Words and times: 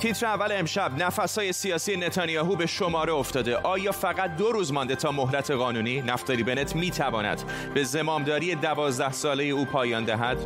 تیتر 0.00 0.26
اول 0.26 0.52
امشب 0.52 0.92
نفسهای 0.98 1.52
سیاسی 1.52 1.96
نتانیاهو 1.96 2.56
به 2.56 2.66
شماره 2.66 3.12
افتاده. 3.12 3.56
آیا 3.56 3.92
فقط 3.92 4.36
دو 4.36 4.52
روز 4.52 4.72
مانده 4.72 4.96
تا 4.96 5.12
مهلت 5.12 5.50
قانونی؟ 5.50 6.00
نفتالی 6.02 6.42
بنت 6.42 6.76
می‌تواند 6.76 7.42
به 7.74 7.84
زمامداری 7.84 8.54
دوازده 8.54 9.12
ساله 9.12 9.44
او 9.44 9.64
پایان 9.64 10.04
دهد؟ 10.04 10.38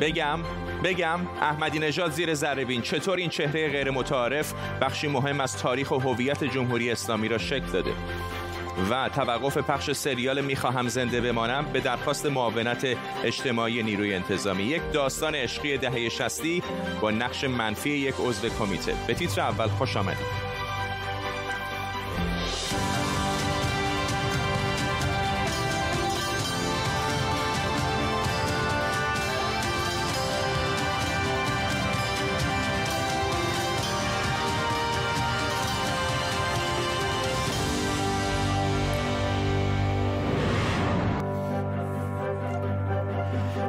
بگم 0.00 0.40
بگم 0.84 1.20
احمدی 1.40 1.78
نژاد 1.78 2.10
زیر 2.10 2.34
ذره 2.34 2.80
چطور 2.80 3.18
این 3.18 3.30
چهره 3.30 3.68
غیر 3.68 3.90
متعارف 3.90 4.54
بخشی 4.80 5.08
مهم 5.08 5.40
از 5.40 5.56
تاریخ 5.56 5.90
و 5.90 5.98
هویت 5.98 6.44
جمهوری 6.44 6.90
اسلامی 6.90 7.28
را 7.28 7.38
شکل 7.38 7.66
داده؟ 7.66 7.92
و 8.90 9.08
توقف 9.08 9.58
پخش 9.58 9.92
سریال 9.92 10.40
می‌خواهم 10.40 10.88
زنده 10.88 11.20
بمانم 11.20 11.64
به 11.72 11.80
درخواست 11.80 12.26
معاونت 12.26 12.86
اجتماعی 13.24 13.82
نیروی 13.82 14.14
انتظامی 14.14 14.62
یک 14.62 14.82
داستان 14.92 15.34
عشقی 15.34 15.78
دهه 15.78 16.08
شستی 16.08 16.62
با 17.00 17.10
نقش 17.10 17.44
منفی 17.44 17.90
یک 17.90 18.14
عضو 18.18 18.48
کمیته. 18.48 18.94
به 19.06 19.14
تیتر 19.14 19.40
اول 19.40 19.66
خوش 19.66 19.96
آمدید. 19.96 20.49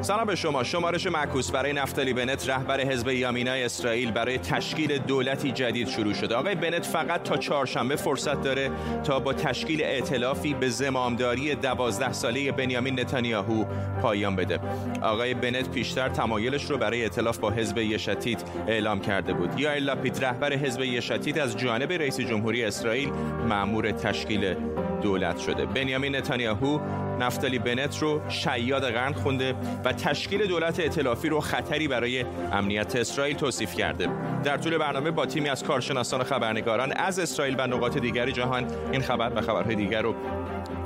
سلام 0.02 0.26
به 0.28 0.36
شما. 0.36 0.64
شمارش 0.64 1.08
معکوس 1.08 1.52
برای 1.52 1.74
نفتالی 1.74 2.14
بنت 2.14 2.50
رهبر 2.50 2.82
حزب 2.82 3.08
یامینای 3.08 3.64
اسرائیل 3.64 4.12
برای 4.12 4.38
تشکیل 4.38 4.98
دولتی 4.98 5.52
جدید 5.52 5.88
شروع 5.88 6.14
شده. 6.14 6.36
آقای 6.36 6.56
بنت 6.56 6.86
فقط 6.86 7.24
تا 7.24 7.38
چهارشنبه 7.38 7.96
فرصت 7.96 8.42
داره 8.42 8.72
تا 9.04 9.20
با 9.20 9.34
تشکیل 9.34 9.84
ائتلافی 9.84 10.54
به 10.54 10.70
زمامداری 10.70 11.56
دوازده 11.56 12.14
ساله 12.14 12.52
بنیامین 12.52 13.00
نتانیاهو 13.00 13.66
پایان 14.02 14.36
بده. 14.36 14.60
آقای 15.02 15.34
بنت 15.34 15.70
پیشتر 15.70 16.10
تمایلش 16.10 16.64
رو 16.64 16.78
برای 16.78 17.04
ائتلاف 17.04 17.38
با 17.38 17.52
حزب 17.52 17.78
یشتیت 17.78 18.44
اعلام 18.68 19.00
کرده 19.00 19.34
بود. 19.34 19.60
یا 19.60 19.78
لاپید 19.78 20.26
رهبر 20.26 20.54
حزب 20.54 20.82
یشتیت 20.82 21.38
از 21.38 21.58
جانب 21.58 21.92
رئیس 21.94 22.20
جمهوری 22.20 22.64
اسرائیل 22.64 23.10
مأمور 23.50 23.92
تشکیل 23.92 24.56
دولت 25.02 25.40
شده. 25.40 25.66
بنیامین 25.66 26.16
نتانیاهو 26.16 26.80
نفتالی 27.20 27.60
بنت 27.60 27.98
رو 27.98 28.22
شیاد 28.30 28.92
قرن 28.92 29.14
خونده 29.14 29.56
و 29.86 29.94
تشکیل 29.94 30.48
دولت 30.48 30.80
ائتلافی 30.80 31.30
رو 31.30 31.40
خطری 31.40 31.88
برای 31.88 32.26
امنیت 32.52 32.96
اسرائیل 32.96 33.36
توصیف 33.36 33.76
کرده. 33.76 34.10
در 34.44 34.58
طول 34.58 34.78
برنامه 34.78 35.12
با 35.12 35.26
تیمی 35.26 35.50
از 35.50 35.64
کارشناسان 35.64 36.22
و 36.22 36.24
خبرنگاران 36.24 36.92
از 36.92 37.20
اسرائیل 37.20 37.56
و 37.58 37.68
نقاط 37.68 37.98
دیگر 37.98 38.30
جهان 38.30 38.68
این 38.92 39.02
خبر 39.02 39.32
و 39.36 39.42
خبرهای 39.42 39.76
دیگر 39.76 40.02
رو 40.02 40.16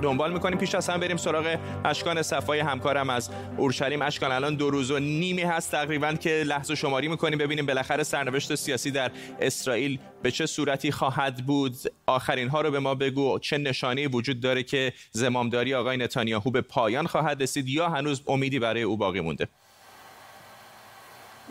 دنبال 0.02 0.34
می‌کنیم. 0.34 0.58
پیش 0.58 0.76
از 0.76 0.90
هم 0.90 1.00
بریم 1.00 1.18
سراغ 1.18 1.58
اشکان 1.86 2.22
صفای 2.22 2.60
همکارم 2.60 3.10
از 3.10 3.30
اورشلیم. 3.58 4.02
اشکان 4.02 4.32
الان 4.32 4.56
دو 4.56 4.70
روز 4.70 4.92
و 4.92 5.00
نیمی 5.00 5.42
هست 5.42 5.72
تقریبا 5.72 6.14
که 6.14 6.44
لحظه 6.46 6.76
شماری 6.76 7.08
می‌کنیم. 7.08 7.40
ببینیم 7.40 7.66
بالاخره 7.66 8.04
سرنوشت 8.04 8.56
سیاسی 8.56 8.92
در 8.92 9.12
اسرائیل 9.40 10.00
به 10.26 10.32
چه 10.32 10.46
صورتی 10.46 10.92
خواهد 10.92 11.46
بود؟ 11.46 11.76
آخرین 12.08 12.50
ها 12.50 12.62
رو 12.62 12.72
به 12.72 12.80
ما 12.80 12.96
بگو. 12.96 13.40
چه 13.40 13.58
نشانه 13.58 14.08
وجود 14.08 14.40
داره 14.40 14.64
که 14.64 14.94
زمامداری 15.12 15.74
آقای 15.74 15.98
نتانیاهو 15.98 16.52
به 16.52 16.62
پایان 16.62 17.08
خواهد 17.08 17.42
رسید 17.44 17.68
یا 17.68 17.90
هنوز 17.90 18.22
امیدی 18.28 18.60
برای 18.60 18.84
او 18.84 18.98
باقی 18.98 19.20
مونده؟ 19.20 19.48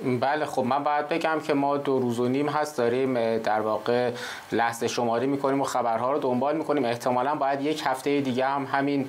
بله 0.02 0.46
خب 0.46 0.62
من 0.62 0.82
باید 0.82 1.08
بگم 1.08 1.40
که 1.46 1.54
ما 1.54 1.76
دو 1.76 1.98
روز 1.98 2.20
و 2.20 2.28
نیم 2.28 2.48
هست 2.48 2.78
داریم 2.78 3.38
در 3.38 3.60
واقع 3.60 4.10
لحظه 4.52 4.88
شماری 4.88 5.26
می‌کنیم 5.26 5.60
و 5.60 5.64
خبرها 5.64 6.12
رو 6.12 6.18
دنبال 6.18 6.56
می‌کنیم. 6.56 6.84
احتمالا 6.84 7.34
باید 7.34 7.60
یک 7.60 7.82
هفته 7.86 8.20
دیگه 8.20 8.46
هم 8.46 8.68
همین 8.72 9.08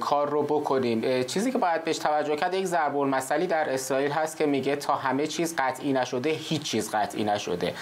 کار 0.00 0.28
رو 0.28 0.42
بکنیم. 0.42 1.22
چیزی 1.22 1.52
که 1.52 1.58
باید 1.58 1.84
بهش 1.84 1.98
توجه 1.98 2.36
کرد 2.36 2.54
یک 2.54 2.64
ضرب 2.64 2.96
المثلی 2.96 3.46
در 3.46 3.72
اسرائیل 3.72 4.10
هست 4.10 4.36
که 4.36 4.46
میگه 4.46 4.76
تا 4.76 4.94
همه 4.94 5.26
چیز 5.26 5.56
قطعی 5.58 5.92
نشده 5.92 6.30
هیچ 6.30 6.62
چیز 6.62 6.90
قطعی 6.90 7.24
نشده. 7.24 7.74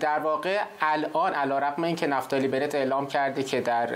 در 0.00 0.18
واقع 0.18 0.58
الان 0.80 1.34
علیرغم 1.34 1.84
اینکه 1.84 2.06
نفتالی 2.06 2.48
بنت 2.48 2.74
اعلام 2.74 3.06
کرده 3.06 3.42
که 3.42 3.60
در 3.60 3.86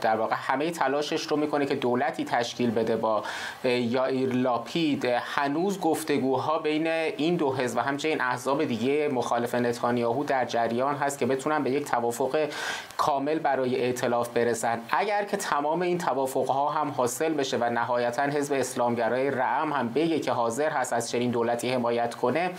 در 0.00 0.16
واقع 0.16 0.36
همه 0.38 0.70
تلاشش 0.70 1.22
رو 1.22 1.36
می‌کنه 1.36 1.66
که 1.66 1.74
دولتی 1.74 2.24
تشکیل 2.24 2.70
بده 2.70 2.96
با 2.96 3.22
یائیر 3.64 4.32
لاپید. 4.32 5.04
هنوز 5.04 5.80
گفتگوها 5.80 6.55
بین 6.58 6.86
این 6.86 7.36
دو 7.36 7.54
حزب 7.54 7.78
و 7.78 7.80
همچنین 7.80 8.20
احزاب 8.20 8.64
دیگه 8.64 9.08
مخالف 9.08 9.54
نتانیاهو 9.54 10.24
در 10.24 10.44
جریان 10.44 10.94
هست 10.94 11.18
که 11.18 11.26
بتونن 11.26 11.62
به 11.62 11.70
یک 11.70 11.84
توافق 11.84 12.48
کامل 12.96 13.38
برای 13.38 13.84
ائتلاف 13.84 14.28
برسن. 14.28 14.80
اگر 14.90 15.24
که 15.24 15.36
تمام 15.36 15.82
این 15.82 15.98
توافق 15.98 16.50
ها 16.50 16.68
هم 16.68 16.90
حاصل 16.90 17.34
بشه 17.34 17.56
و 17.56 17.70
نهایتا 17.70 18.22
حزب 18.22 18.52
اسلامگرای 18.52 19.30
رعم 19.30 19.72
هم 19.72 19.88
بگه 19.88 20.20
که 20.20 20.32
حاضر 20.32 20.70
هست 20.70 20.92
از 20.92 21.10
چنین 21.10 21.30
دولتی 21.30 21.70
حمایت 21.70 22.14
کنه 22.14 22.50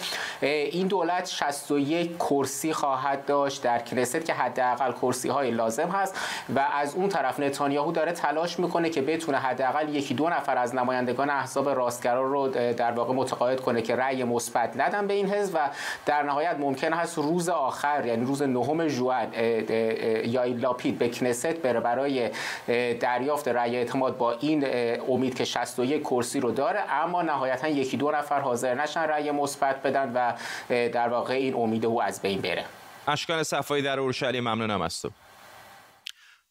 این 0.41 0.88
دولت 0.88 1.25
61 1.25 2.16
کرسی 2.16 2.74
خواهد 2.74 3.25
داشت 3.25 3.63
در 3.63 3.80
کنست 3.80 4.25
که 4.25 4.34
حداقل 4.34 4.91
کرسی 4.91 5.30
های 5.30 5.52
لازم 5.52 5.90
هست 5.90 6.16
و 6.56 6.59
از 6.59 6.96
اون 6.96 7.09
طرف 7.09 7.40
نتانیاهو 7.40 7.91
داره 7.91 8.12
تلاش 8.12 8.59
می‌کنه 8.59 8.90
که 8.90 9.02
بتونه 9.02 9.38
حداقل 9.38 9.96
یکی 9.96 10.13
دو 10.13 10.30
نفر 10.30 10.57
از 10.57 10.75
نمایندگان 10.75 11.30
احزاب 11.30 11.69
راستگرا 11.69 12.22
رو 12.22 12.47
در 12.74 12.91
واقع 12.91 13.13
متقاعد 13.13 13.62
کنه 13.62 13.81
که 13.88 13.96
رأی 13.96 14.24
مثبت 14.24 14.78
ندن 14.78 15.08
به 15.08 15.14
این 15.14 15.30
حزب 15.30 15.56
و 15.56 15.70
در 16.06 16.24
نهایت 16.24 16.56
ممکن 16.59 16.94
هست 16.94 17.18
روز 17.18 17.50
آخر 17.50 18.06
یعنی 18.06 18.25
روز 18.25 18.42
نهم 18.42 18.88
ژوئن 18.88 19.34
یا 20.25 20.44
لاپید 20.44 20.98
به 21.00 21.09
کنست 21.09 21.48
بره 21.53 21.80
برای 21.80 22.30
دریافت 23.00 23.48
رأی 23.48 23.75
اعتماد 23.75 24.18
با 24.18 24.31
این 24.31 24.66
امید 25.09 25.36
که 25.36 25.46
61 25.46 26.02
کرسی 26.02 26.40
رو 26.40 26.52
داره. 26.52 26.80
اما 26.90 27.22
نهایتا 27.22 27.68
یکی 27.68 27.98
دو 27.98 28.12
نفر 28.12 28.40
حاضر 28.40 28.75
نشن 28.75 29.00
رأی 29.00 29.31
مثبت 29.31 29.81
بدن 29.81 30.12
و 30.16 30.34
در 30.90 31.09
واقع 31.09 31.34
این 31.34 31.56
امید 31.56 31.86
او 31.86 32.02
از 32.02 32.22
بین 32.22 32.42
بره. 32.42 32.66
اشکان 33.08 33.44
صفایی 33.44 33.84
در 33.84 34.00
اورشلیم 34.00 34.44
ممنونم 34.44 34.81
از 34.81 35.02
تو. 35.02 35.09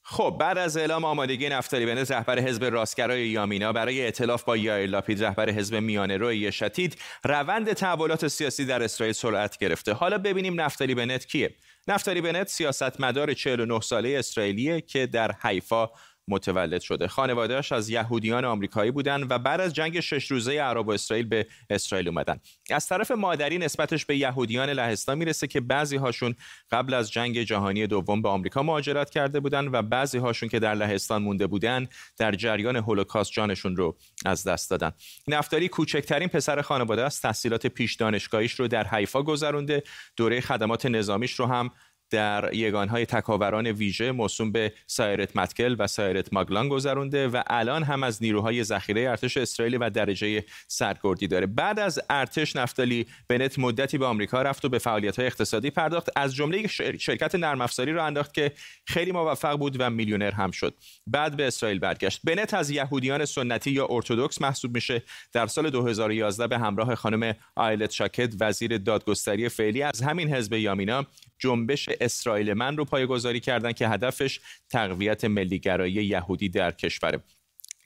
خب 0.09 0.37
بعد 0.41 0.59
از 0.59 0.77
اعلام 0.77 1.05
آمادگی 1.05 1.49
نفتالی 1.49 1.87
بنت 1.87 2.11
رهبر 2.11 2.39
حزب 2.39 2.65
راستگرای 2.65 3.29
یامینا 3.29 3.73
برای 3.73 4.03
ائتلاف 4.03 4.45
با 4.45 4.57
یائیر 4.57 4.91
لاپید 4.91 5.25
رهبر 5.25 5.51
حزب 5.51 5.75
میانه 5.75 6.17
روی 6.17 6.53
شتید 6.53 6.99
روند 7.25 7.73
تحولات 7.73 8.29
سیاسی 8.29 8.65
در 8.65 8.83
اسرائیل 8.83 9.13
سرعت 9.13 9.59
گرفته. 9.59 9.93
حالا 9.93 10.19
ببینیم 10.19 10.61
نفتالی 10.61 10.95
بنت 10.95 11.27
کیه. 11.27 11.55
نفتالی 11.89 12.21
بنت 12.21 12.49
سیاستمدار 12.49 13.35
49 13.35 13.81
ساله 13.81 14.17
اسرائیلیه 14.19 14.81
که 14.81 15.07
در 15.07 15.33
حیفا 15.43 15.89
متولد 16.29 16.81
شده. 16.81 17.09
خانوادهش 17.09 17.73
از 17.73 17.91
یهودیان 17.91 18.45
آمریکایی 18.45 18.91
بودند 18.91 19.31
و 19.31 19.39
بعد 19.39 19.61
از 19.61 19.73
جنگ 19.73 20.01
شش 20.01 20.31
روزه 20.31 20.53
عرب 20.53 20.89
و 20.89 20.91
اسرائیل 20.91 21.27
به 21.27 21.47
اسرائیل 21.71 22.09
اومدن. 22.09 22.41
از 22.71 22.87
طرف 22.87 23.11
مادری 23.11 23.59
نسبتش 23.59 24.05
به 24.05 24.17
یهودیان 24.17 24.71
لهستان 24.71 25.19
می‌رسه 25.19 25.47
که 25.47 25.61
بعضی 25.61 25.97
هاشون 25.97 26.35
قبل 26.71 26.95
از 26.95 27.13
جنگ 27.13 27.43
جهانی 27.43 27.87
دوم 27.87 28.23
به 28.23 28.29
آمریکا 28.29 28.63
مهاجرت 28.63 29.11
کرده 29.11 29.41
بودن 29.41 29.69
و 29.69 29.83
بعضی 29.83 30.19
هاشون 30.19 30.49
که 30.49 30.59
در 30.59 30.75
لهستان 30.75 31.23
مونده 31.23 31.47
بودن 31.47 31.89
در 32.19 32.33
جریان 32.33 32.77
هولوکاست 32.77 33.33
جانشون 33.33 33.77
رو 33.77 33.97
از 34.25 34.45
دست 34.45 34.71
دادن. 34.71 34.93
نفتالی 35.29 35.69
کوچکترین 35.69 36.29
پسر 36.29 36.63
خانواده 36.63 37.03
است. 37.03 37.23
تحصیلات 37.23 37.67
پیش 37.67 37.95
دانشگاهیش 37.95 38.53
رو 38.53 38.69
در 38.69 38.87
حیفا 38.87 39.23
گذرونده. 39.23 39.83
دوره 40.17 40.41
خدمات 40.41 40.87
نظامیش 40.87 41.33
رو 41.33 41.47
هم 41.47 41.71
در 42.11 42.55
یگانهای 42.55 43.07
تکاوران 43.07 43.67
ویژه 43.67 44.13
موسوم 44.13 44.53
به 44.53 44.73
سایرت 44.87 45.37
متکل 45.37 45.77
و 45.79 45.87
سایرت 45.87 46.33
ماگلان 46.33 46.69
گذرونده 46.69 47.29
و 47.29 47.43
الان 47.47 47.83
هم 47.83 48.03
از 48.03 48.23
نیروهای 48.23 48.65
ذخیره 48.65 49.01
ارتش 49.01 49.37
اسرائیلی 49.37 49.77
و 49.77 49.91
درجه 49.91 50.45
سرگردی 50.69 51.27
داره. 51.27 51.47
بعد 51.47 51.79
از 51.79 52.01
ارتش 52.11 52.57
نفتالی 52.57 53.07
بنت 53.29 53.59
مدتی 53.59 53.99
به 53.99 54.07
آمریکا 54.07 54.43
رفت 54.43 54.65
و 54.65 54.69
به 54.69 54.79
فعالیت‌های 54.79 55.27
اقتصادی 55.27 55.71
پرداخت. 55.71 56.09
از 56.17 56.35
جمله 56.35 56.67
شرکت 56.99 57.35
نرم 57.35 57.61
افزاری 57.61 57.93
را 57.93 58.07
انداخت 58.07 58.35
که 58.35 58.53
خیلی 58.85 59.13
موفق 59.13 59.57
بود 59.57 59.77
و 59.79 59.91
میلیونر 59.91 60.31
هم 60.31 60.51
شد. 60.51 60.75
بعد 61.07 61.37
به 61.37 61.47
اسرائیل 61.47 61.79
برگشت. 61.79 62.21
بنت 62.25 62.55
از 62.55 62.71
یهودیان 62.71 63.25
سنتی 63.25 63.71
یا 63.71 63.87
ارتودکس 63.91 64.41
محسوب 64.43 64.75
میشه. 64.75 65.03
در 65.33 65.47
سال 65.47 65.71
2011 65.71 66.47
به 66.47 66.59
همراه 66.59 66.95
خانم 66.95 67.35
آیلت 67.57 67.91
شاکت 67.91 68.35
وزیر 68.41 68.79
دادگستری 68.79 69.49
فعلی 69.49 69.83
از 69.83 70.03
همین 70.03 70.35
حزب 70.35 70.53
یامینا 70.53 71.07
جنبش 71.39 71.89
اسرائیل 72.01 72.53
من 72.53 72.77
رو 72.77 72.85
پایگذاری 72.85 73.41
کردن 73.41 73.73
که 73.73 73.89
هدفش 73.89 74.41
تقویت 74.71 75.25
ملیگرایی 75.25 75.93
یهودی 75.93 76.49
در 76.49 76.71
کشوره 76.71 77.19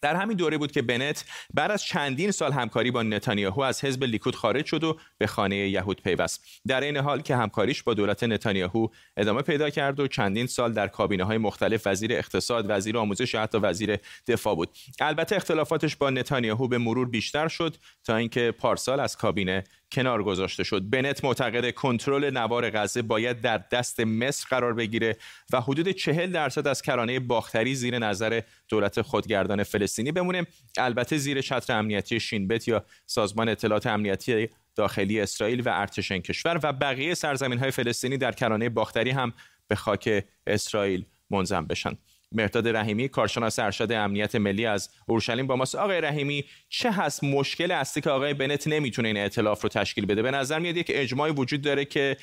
در 0.02 0.17
همین 0.17 0.37
دوره 0.37 0.58
بود 0.58 0.73
که 0.73 0.82
بنت 0.82 1.25
بعد 1.55 1.70
از 1.70 1.82
چندین 1.82 2.31
سال 2.31 2.52
همکاری 2.52 2.91
با 2.91 3.02
نتانیاهو 3.02 3.61
از 3.61 3.85
حزب 3.85 4.05
لیکود 4.05 4.37
خارج 4.37 4.67
شد 4.67 4.85
و 4.85 4.99
به 5.19 5.26
خانه 5.26 5.56
یهود 5.56 6.02
پیوست. 6.02 6.44
در 6.67 6.81
این 6.81 6.97
حال 6.97 7.20
که 7.20 7.37
همکاریش 7.37 7.82
با 7.82 7.94
دولت 7.94 8.25
نتانیاهو 8.25 8.88
ادامه 9.17 9.43
پیدا 9.43 9.70
کرد 9.70 10.00
و 10.00 10.06
چندین 10.06 10.47
سال 10.47 10.73
در 10.73 10.88
کابینه 10.88 11.25
های 11.25 11.38
مختلف 11.38 11.87
وزیر 11.87 12.12
اقتصاد 12.12 12.67
وزیر 12.69 12.99
آموزش 12.99 13.35
و 13.35 13.38
حتی 13.38 13.58
وزیر 13.58 13.99
دفاع 14.26 14.55
بود. 14.55 14.69
البته 15.00 15.37
اختلافاتش 15.37 15.97
با 15.97 16.11
نتانیاهو 16.11 16.69
به 16.69 16.79
مرور 16.79 17.08
بیشتر 17.08 17.49
شد 17.49 17.76
تا 18.05 18.17
اینکه 18.17 18.55
پارسال 18.58 19.00
از 19.00 19.17
کابینه 19.17 19.64
کنار 19.93 20.23
گذاشته 20.23 20.64
شد. 20.64 20.91
بنت 20.91 21.25
معتقد 21.25 21.75
کنترل 21.75 22.31
نوار 22.31 22.70
غزه 22.70 23.03
باید 23.03 23.41
در 23.41 23.58
دست 23.73 24.00
مصر 24.00 24.46
قرار 24.50 24.75
بگیره 24.75 25.17
و 25.53 25.61
حدود 25.61 25.91
چهل 25.91 26.32
درصد 26.32 26.67
از 26.67 26.82
کرانه 26.82 27.20
باختری 27.20 27.75
زیر 27.75 27.99
نظر 27.99 28.41
دولت 28.69 29.03
خودگردان 29.03 29.62
فلسطینی 29.90 30.12
بمونه 30.12 30.46
البته 30.78 31.16
زیر 31.16 31.40
چتر 31.40 31.78
امنیتی 31.78 32.20
شینبت 32.20 32.69
یا 32.69 32.84
سازمان 33.06 33.48
اطلاعات 33.48 33.87
امنیتی 33.87 34.48
داخلی 34.75 35.20
اسرائیل 35.20 35.60
و 35.60 35.69
ارتش 35.69 36.12
این 36.12 36.22
کشور 36.22 36.60
و 36.62 36.72
بقیه 36.72 37.14
سرزمین 37.14 37.58
های 37.58 37.70
فلسطینی 37.70 38.16
در 38.16 38.32
کرانه 38.32 38.69
باختری 38.69 39.10
هم 39.10 39.32
به 39.69 39.75
خاک 39.75 40.25
اسرائیل 40.46 41.04
منظم 41.31 41.66
بشن. 41.66 41.96
مرداد 42.32 42.69
رحیمی 42.69 43.09
کارشناس 43.09 43.59
ارشد 43.59 43.93
امنیت 43.93 44.35
ملی 44.35 44.67
از 44.67 44.91
اورشلیم 45.06 45.47
با 45.47 45.56
ماست. 45.56 45.75
آقای 45.75 46.00
رحیمی 46.00 46.44
چه 46.69 46.91
هست 46.91 47.25
مشکل 47.25 47.71
اصلی 47.71 48.03
که 48.03 48.11
آقای 48.11 48.35
بنت 48.35 48.69
نمی‌تونه 48.69 49.09
این 49.09 49.17
ائتلاف 49.17 49.62
رو 49.62 49.69
تشکیل 49.69 50.06
بده؟ 50.06 50.23
به 50.23 50.31
نظر 50.31 50.59
میاد 50.59 50.77
یک 50.77 50.91
اجماعی 50.94 51.32
وجود 51.32 51.62
داره 51.62 51.85
که 51.85 52.17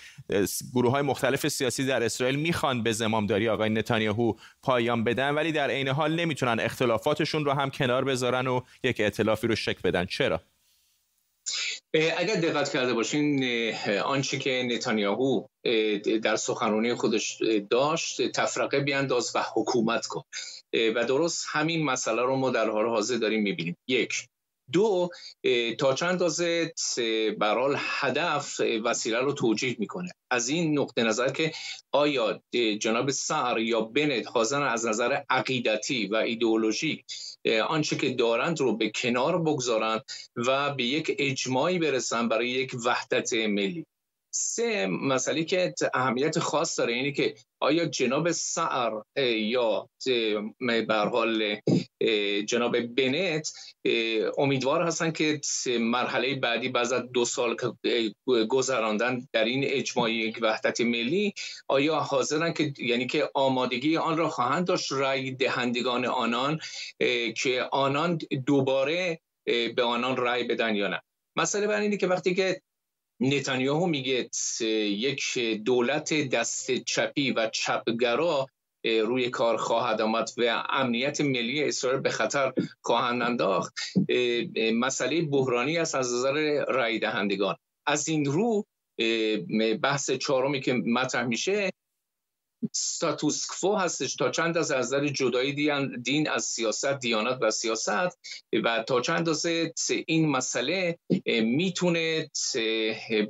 گروه 0.74 0.92
های 0.92 1.02
مختلف 1.02 1.48
سیاسی 1.48 1.86
در 1.86 2.04
اسرائیل 2.04 2.36
می‌خوان 2.36 2.84
به 2.84 2.92
زمامداری 2.92 3.50
آقای 3.50 3.70
نتانیاهو 3.70 4.34
پایان 4.64 5.04
بدن 5.04 5.32
ولی 5.32 5.52
در 5.52 5.70
عین 5.70 5.88
حال 5.88 6.16
نمی‌تونن 6.16 6.60
اختلافاتشون 6.60 7.46
رو 7.46 7.52
هم 7.52 7.70
کنار 7.70 8.04
بذارن 8.04 8.48
و 8.48 8.62
یک 8.84 9.00
ائتلافی 9.00 9.48
رو 9.48 9.56
شک 9.56 9.82
بدن. 9.82 10.06
چرا؟ 10.06 10.42
اگر 11.94 12.36
دقت 12.36 12.74
کرده 12.74 12.94
باشین 12.94 13.44
آنچه 14.06 14.40
که 14.40 14.64
نتانیاهو 14.66 15.44
در 16.24 16.36
سخنرانی 16.36 16.94
خودش 16.94 17.42
داشت 17.70 18.32
تفرقه 18.32 18.80
بیانداز 18.80 19.32
و 19.36 19.46
حکومت 19.54 20.06
کن. 20.06 20.22
و 20.96 21.06
درست 21.06 21.46
همین 21.50 21.86
مسئله 21.86 22.22
رو 22.22 22.36
ما 22.36 22.50
در 22.50 22.70
حال 22.70 22.86
حاضر 22.86 23.16
داریم 23.16 23.42
می‌بینیم. 23.42 23.78
یک. 23.88 24.14
دو 24.72 25.10
تا 25.80 25.94
چند 25.94 26.10
اندازه 26.10 26.74
برال 27.38 27.76
هدف 27.80 28.62
وسیله 28.84 29.20
رو 29.20 29.34
توجیه 29.34 29.76
می‌کنه. 29.80 30.12
از 30.32 30.50
این 30.50 30.80
نقطه 30.80 31.04
نظر 31.04 31.32
که 31.32 31.52
آیا 31.92 32.42
جناب 32.80 33.12
سر 33.12 33.60
یا 33.60 33.82
بنت 33.82 34.28
حاضر 34.28 34.64
از 34.64 34.86
نظر 34.86 35.22
عقیدتی 35.30 36.08
و 36.08 36.16
ایدئولوژیک 36.16 37.06
آنچه 37.68 37.96
که 37.96 38.10
دارند 38.10 38.60
رو 38.60 38.78
به 38.78 38.92
کنار 38.96 39.42
بگذارند 39.42 40.02
و 40.36 40.76
به 40.76 40.84
یک 40.84 41.16
اجماعی 41.20 41.80
برسن 41.80 42.28
برای 42.28 42.50
یک 42.50 42.76
وحدت 42.86 43.34
ملی. 43.34 43.86
سه 44.40 44.88
مسئله 44.88 45.44
که 45.44 45.74
اهمیت 45.94 46.40
خاص 46.40 46.80
داره 46.80 46.94
اینه 46.94 47.12
که 47.12 47.36
آیا 47.60 47.86
جناب 47.86 48.32
سعر 48.32 48.92
یا 49.36 49.90
به 50.60 50.96
حال 51.12 51.58
جناب 52.46 52.80
بنت 52.80 53.52
امیدوار 54.38 54.82
هستن 54.82 55.12
که 55.12 55.42
مرحله 55.80 56.36
بعدی 56.36 56.70
بعد 56.70 56.94
از 56.94 57.12
دو 57.14 57.26
سال 57.26 57.56
گذراندن 58.50 59.28
در 59.34 59.46
این 59.46 59.64
اجماعی 59.64 60.32
وحدت 60.42 60.82
ملی 60.82 61.34
آیا 61.68 61.96
حاضرن 62.00 62.54
که 62.54 62.74
یعنی 62.78 63.08
که 63.08 63.30
آمادگی 63.34 63.98
آن 63.98 64.18
را 64.18 64.30
خواهند 64.30 64.68
داشت؟ 64.68 64.92
رای 64.92 65.32
دهندگان 65.32 66.06
آنان 66.06 66.60
که 67.38 67.68
آنان 67.72 68.18
دوباره 68.46 69.20
به 69.46 69.84
آنان 69.84 70.18
رای 70.18 70.44
بدن 70.44 70.76
یا 70.76 70.88
نه؟ 70.88 71.02
مسئله 71.36 71.68
بر 71.68 71.80
اینه 71.82 71.98
که 71.98 72.08
وقتی 72.08 72.36
که 72.36 72.62
نتانیاهو 73.20 73.88
میگه 73.88 74.30
یک 74.90 75.40
دولت 75.66 76.14
دست 76.14 76.72
چپی 76.72 77.32
و 77.32 77.50
چپگرا 77.50 78.48
روی 78.86 79.30
کار 79.30 79.58
خواهد 79.58 80.02
آمد 80.02 80.30
و 80.38 80.64
امنیت 80.70 81.22
ملی 81.22 81.64
اسرائیل 81.64 82.00
به 82.00 82.10
خطر 82.10 82.54
خواهند 82.82 83.22
انداخت. 83.22 83.74
مسئله 84.74 85.22
بحرانی 85.22 85.78
است 85.78 85.96
از 85.96 86.14
نظر 86.14 86.66
رای 86.68 87.00
دهندگان. 87.00 87.56
از 87.86 88.08
این 88.08 88.26
رو 88.26 88.66
بحث 89.84 90.12
چهارمی 90.12 90.62
که 90.62 90.74
مطرح 90.74 91.26
میشه 91.26 91.70
ستاتوس 92.74 93.48
کفو 93.52 93.76
هستش 93.76 94.16
تا 94.16 94.30
چند 94.30 94.58
از 94.58 94.72
نظر 94.72 95.08
جدایی 95.08 95.54
دین 96.04 96.30
از 96.30 96.44
سیاست 96.44 97.00
دیانت 97.00 97.38
و 97.42 97.52
سیاست. 97.52 98.20
و 98.64 98.84
تا 98.88 99.02
چند 99.02 99.30
از 99.30 99.46
این 100.08 100.30
مسئله 100.30 100.98
می‌تونه 101.26 102.30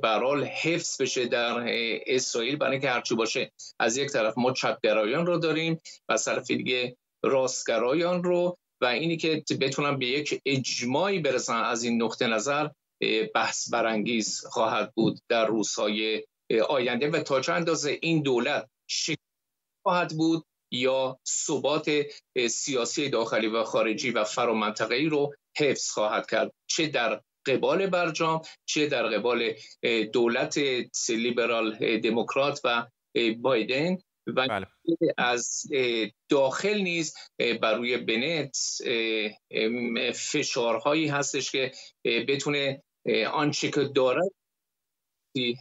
برال 0.02 0.44
حفظ 0.44 1.02
بشه 1.02 1.26
در 1.26 1.64
اسرائیل 2.06 2.56
برای 2.56 2.72
اینکه 2.72 2.90
هرچی 2.90 3.14
باشه. 3.14 3.52
از 3.80 3.96
یک 3.96 4.10
طرف 4.10 4.38
ما 4.38 4.52
چپگرایان 4.52 5.26
رو 5.26 5.38
داریم 5.38 5.80
و 6.08 6.12
از 6.12 6.24
طرف 6.24 6.46
دیگه 6.46 6.96
راستگرایان 7.22 8.24
رو 8.24 8.58
و 8.80 8.86
اینی 8.86 9.16
که 9.16 9.44
بتونن 9.60 9.98
به 9.98 10.06
یک 10.06 10.40
اجماعی 10.46 11.18
برسن 11.18 11.54
از 11.54 11.82
این 11.82 12.02
نقطه 12.02 12.26
نظر 12.26 12.68
بحث 13.34 13.70
برانگیز 13.72 14.44
خواهد 14.50 14.92
بود 14.94 15.18
در 15.28 15.46
روزهای 15.46 16.24
آینده. 16.68 17.10
و 17.10 17.22
تا 17.22 17.40
چند 17.40 17.56
اندازه 17.56 17.98
این 18.02 18.22
دولت 18.22 18.68
خواهد 19.82 20.12
بود 20.16 20.44
یا 20.70 21.18
ثبات 21.26 21.90
سیاسی 22.50 23.08
داخلی 23.08 23.46
و 23.46 23.64
خارجی 23.64 24.10
و 24.10 24.24
فرامنطقه‌ای 24.24 25.06
رو 25.06 25.34
حفظ 25.58 25.90
خواهد 25.90 26.30
کرد 26.30 26.52
چه 26.66 26.86
در 26.86 27.20
قبال 27.46 27.86
برجام 27.86 28.42
چه 28.66 28.86
در 28.86 29.06
قبال 29.06 29.54
دولت 30.12 30.58
لیبرال 31.08 31.98
دموکرات 31.98 32.60
و 32.64 32.86
بایدن 33.38 33.96
و 34.26 34.32
بله. 34.32 34.66
از 35.18 35.62
داخل 36.28 36.80
نیز 36.80 37.14
بر 37.62 37.74
روی 37.74 37.96
بنت 37.96 38.56
فشارهایی 40.14 41.08
هستش 41.08 41.52
که 41.52 41.72
بتونه 42.04 42.82
آنچه 43.32 43.70
که 43.70 43.84
دارد 43.84 44.30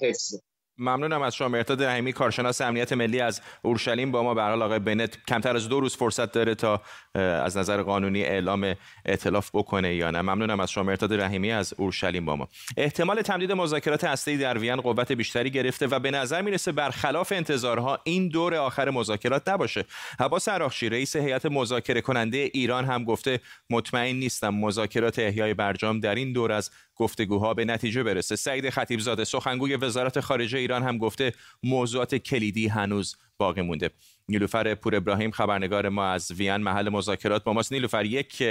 حفظ 0.02 0.42
ممنونم 0.80 1.22
از 1.22 1.36
شما 1.36 1.48
مرتاد 1.48 1.84
رحیمی 1.84 2.14
کارشناس 2.14 2.62
امنیت 2.62 2.94
ملی 2.94 3.20
از 3.20 3.42
اورشلیم 3.62 4.12
با 4.12 4.24
ما. 4.24 4.34
به 4.34 4.42
آقای 4.42 4.80
بنت 4.80 5.18
کمتر 5.28 5.56
از 5.56 5.70
دو 5.70 5.80
روز 5.80 5.96
فرصت 5.96 6.32
داره 6.32 6.56
تا 6.56 6.82
از 7.16 7.58
نظر 7.58 7.82
قانونی 7.82 8.24
اعلام 8.24 8.76
ائتلاف 9.06 9.50
بکنه 9.54 9.96
یا 9.96 10.12
نه. 10.12 10.22
ممنونم 10.22 10.60
از 10.60 10.72
شما 10.72 10.84
مرتاد 10.84 11.14
رحیمی 11.14 11.52
از 11.52 11.74
اورشلیم 11.78 12.26
با 12.26 12.36
ما. 12.36 12.48
احتمال 12.78 13.22
تمدید 13.22 13.52
مذاکرات 13.52 14.04
هسته‌ای 14.04 14.38
در 14.38 14.58
وین 14.58 14.76
قوت 14.76 15.12
بیشتری 15.12 15.50
گرفته 15.50 15.88
و 15.88 16.00
به 16.00 16.12
نظر 16.12 16.42
می‌رسه 16.42 16.72
برخلاف 16.72 17.32
انتظارها 17.32 18.00
این 18.04 18.28
دور 18.28 18.56
آخر 18.56 18.90
مذاکرات 18.90 19.50
نباشه. 19.50 19.86
عباس 20.20 20.50
عراقچی 20.50 20.90
رئیس 20.90 21.16
هیئت 21.16 21.46
مذاکره 21.46 22.02
کننده 22.02 22.38
ایران 22.38 22.86
هم 22.86 23.04
گفته 23.04 23.40
مطمئن 23.70 24.16
نیستم 24.16 24.50
مذاکرات 24.50 25.20
احیای 25.20 25.54
برجام 25.54 26.00
در 26.00 26.16
این 26.16 26.34
دور 26.34 26.52
از 26.52 26.72
گفتگوها 26.98 27.54
به 27.54 27.66
نتیجه 27.66 28.04
برسه. 28.04 28.36
سعید 28.36 28.70
خطیبزاده 28.70 29.24
سخنگوی 29.24 29.76
وزارت 29.76 30.20
خارجه 30.20 30.60
ایران 30.60 30.84
هم 30.84 30.98
گفته 30.98 31.34
موضوعات 31.64 32.16
کلیدی 32.16 32.68
هنوز 32.68 33.16
باقی 33.38 33.62
مونده. 33.62 33.90
نیلوفر 34.30 34.76
پور 34.76 34.96
ابراهیم 34.96 35.32
خبرنگار 35.32 35.90
ما 35.90 36.08
از 36.08 36.32
وین 36.32 36.58
محل 36.58 36.90
مذاکرات 36.90 37.44
با 37.44 37.54
ماست. 37.54 37.72
نیلوفر 37.72 38.06
یک 38.06 38.44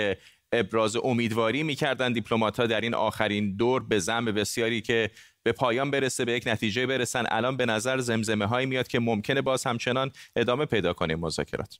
ابراز 0.53 0.97
امیدواری 0.97 1.63
می‌کردن 1.63 2.13
دیپلمات 2.13 2.61
ها 2.61 2.67
در 2.67 2.81
این 2.81 2.95
آخرین 2.95 3.57
دور 3.57 3.83
به 3.83 3.99
زم 3.99 4.25
بسیاری 4.25 4.81
که 4.81 5.11
به 5.43 5.53
پایان 5.53 5.91
برسه 5.91 6.25
به 6.25 6.33
یک 6.33 6.47
نتیجه 6.47 6.87
برسن. 6.87 7.25
الان 7.31 7.57
به 7.57 7.67
نظر 7.67 7.99
زمزمه 7.99 8.47
هایی 8.47 8.67
میاد 8.67 8.89
که 8.89 9.01
ممکنه 9.01 9.43
باز 9.43 9.67
همچنان 9.67 10.13
ادامه 10.37 10.65
پیدا 10.65 10.93
کنه 10.93 11.17
مذاکرات. 11.17 11.79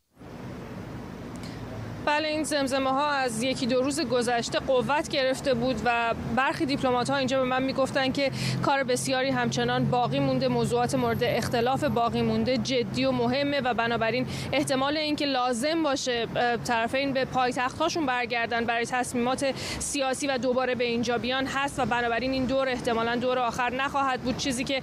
بله 2.07 2.29
این 2.29 2.45
زمزمه 2.45 2.91
ها 2.91 3.11
از 3.11 3.43
یکی 3.43 3.67
دو 3.67 3.83
روز 3.83 4.01
گذشته 4.01 4.59
قوت 4.59 5.09
گرفته 5.09 5.55
بود 5.55 5.81
و 5.85 6.15
برخی 6.37 6.67
دیپلمات 6.67 7.11
ها 7.11 7.17
اینجا 7.17 7.39
به 7.39 7.45
من 7.45 7.63
می‌گفتن 7.63 8.13
که 8.13 8.31
کار 8.63 8.85
بسیاری 8.85 9.31
همچنان 9.31 9.85
باقی 9.85 10.21
مونده 10.21 10.49
موضوعات 10.49 10.95
مورد 10.95 11.25
اختلاف 11.25 11.85
باقی 11.85 12.23
مونده 12.23 12.57
جدی 12.57 13.05
و 13.05 13.13
مهمه 13.13 13.61
و 13.61 13.75
بنابراین 13.75 14.27
احتمال 14.53 14.97
اینکه 14.97 15.27
لازم 15.27 15.83
باشه 15.83 16.27
طرفین 16.65 17.13
به 17.13 17.25
پایتخت 17.25 17.79
هاشون 17.79 18.07
برگردن 18.07 18.65
برای 18.65 18.87
تصمیمات 18.87 19.55
سیاسی 19.79 20.27
و 20.27 20.39
دوباره 20.39 20.75
به 20.75 20.85
اینجا 20.85 21.19
بیان 21.19 21.47
هست 21.47 21.79
و 21.79 21.85
بنابراین 21.85 22.33
این 22.33 22.45
دور 22.45 22.69
احتمالا 22.69 23.17
دور 23.17 23.39
آخر 23.39 23.71
نخواهد 23.71 24.21
بود. 24.21 24.37
چیزی 24.37 24.65
که 24.65 24.83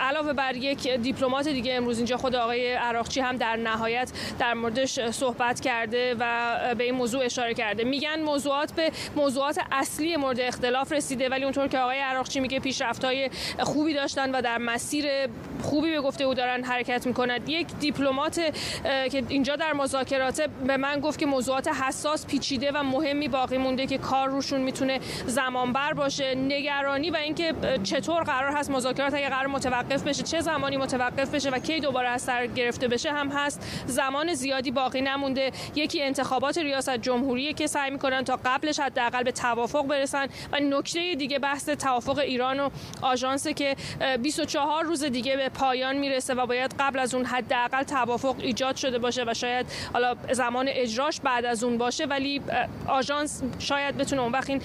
علاوه 0.00 0.32
بر 0.32 0.56
یک 0.56 0.88
دیپلمات 0.88 1.48
دیگه 1.48 1.74
امروز 1.74 1.96
اینجا 1.96 2.16
خود 2.16 2.34
آقای 2.34 2.74
عراقچی 2.74 3.20
هم 3.20 3.36
در 3.36 3.56
نهایت 3.56 4.12
در 4.38 4.54
موردش 4.54 5.10
صحبت 5.10 5.60
کرده 5.60 6.07
و 6.18 6.58
به 6.74 6.84
این 6.84 6.94
موضوع 6.94 7.24
اشاره 7.24 7.54
کرده. 7.54 7.84
میگن 7.84 8.22
موضوعات 8.22 8.72
به 8.72 8.92
موضوعات 9.16 9.60
اصلی 9.72 10.16
مورد 10.16 10.40
اختلاف 10.40 10.92
رسیده 10.92 11.28
ولی 11.28 11.44
اونطور 11.44 11.68
که 11.68 11.78
آقای 11.78 11.98
عراقچی 11.98 12.40
میگه 12.40 12.60
پیشرفت‌های 12.60 13.30
خوبی 13.60 13.94
داشتن 13.94 14.30
و 14.30 14.42
در 14.42 14.58
مسیر 14.58 15.06
خوبی 15.62 15.90
به 15.90 16.00
گفته 16.00 16.24
او 16.24 16.34
دارن 16.34 16.64
حرکت 16.64 17.06
می‌کنند 17.06 17.48
یک 17.48 17.66
دیپلمات 17.80 18.40
که 19.10 19.22
اینجا 19.28 19.56
در 19.56 19.72
مذاکرات 19.72 20.40
به 20.66 20.76
من 20.76 21.00
گفت 21.00 21.18
که 21.18 21.26
موضوعات 21.26 21.68
حساس 21.68 22.26
پیچیده 22.26 22.72
و 22.72 22.82
مهمی 22.82 23.28
باقی 23.28 23.58
مونده 23.58 23.86
که 23.86 23.98
کار 23.98 24.28
روشون 24.28 24.60
می‌تونه 24.60 25.00
زمانبر 25.26 25.92
باشه. 25.92 26.34
نگرانی 26.34 27.10
و 27.10 27.16
اینکه 27.16 27.54
چطور 27.84 28.22
قرار 28.22 28.52
هست 28.52 28.70
مذاکرات 28.70 29.14
اگه 29.14 29.28
قرار 29.28 29.46
متوقف 29.46 30.02
بشه 30.02 30.22
چه 30.22 30.40
زمانی 30.40 30.76
متوقف 30.76 31.34
بشه 31.34 31.50
و 31.50 31.58
کی 31.58 31.80
دوباره 31.80 32.08
از 32.08 32.22
سر 32.22 32.46
گرفته 32.46 32.88
بشه 32.88 33.12
هم 33.12 33.28
هست. 33.28 33.84
زمان 33.86 34.34
زیادی 34.34 34.70
باقی 34.70 35.00
نمونده. 35.00 35.50
یکی 35.74 35.97
یکی 35.98 36.06
انتخابات 36.06 36.58
ریاست 36.58 36.96
جمهوری 36.96 37.54
که 37.54 37.66
سعی 37.66 37.90
می‌کنن 37.90 38.24
تا 38.24 38.38
قبلش 38.44 38.80
حداقل 38.80 39.22
به 39.22 39.32
توافق 39.32 39.86
برسن. 39.86 40.26
و 40.52 40.60
نکته 40.60 41.14
دیگه 41.14 41.38
بحث 41.38 41.68
توافق 41.68 42.18
ایران 42.18 42.60
و 42.60 42.70
آژانس 43.02 43.48
که 43.48 43.76
24 44.22 44.84
روز 44.84 45.04
دیگه 45.04 45.36
به 45.36 45.48
پایان 45.48 45.96
می‌رسه 45.96 46.34
و 46.34 46.46
باید 46.46 46.74
قبل 46.78 46.98
از 46.98 47.14
اون 47.14 47.24
حداقل 47.24 47.82
توافق 47.82 48.36
ایجاد 48.38 48.76
شده 48.76 48.98
باشه 48.98 49.24
و 49.26 49.34
شاید 49.34 49.66
حالا 49.92 50.16
زمان 50.32 50.66
اجراش 50.68 51.20
بعد 51.20 51.44
از 51.44 51.64
اون 51.64 51.78
باشه. 51.78 52.06
ولی 52.06 52.40
آژانس 52.86 53.42
شاید 53.58 53.96
بتونه 53.96 54.22
اون 54.22 54.32
وقت 54.32 54.50
این 54.50 54.62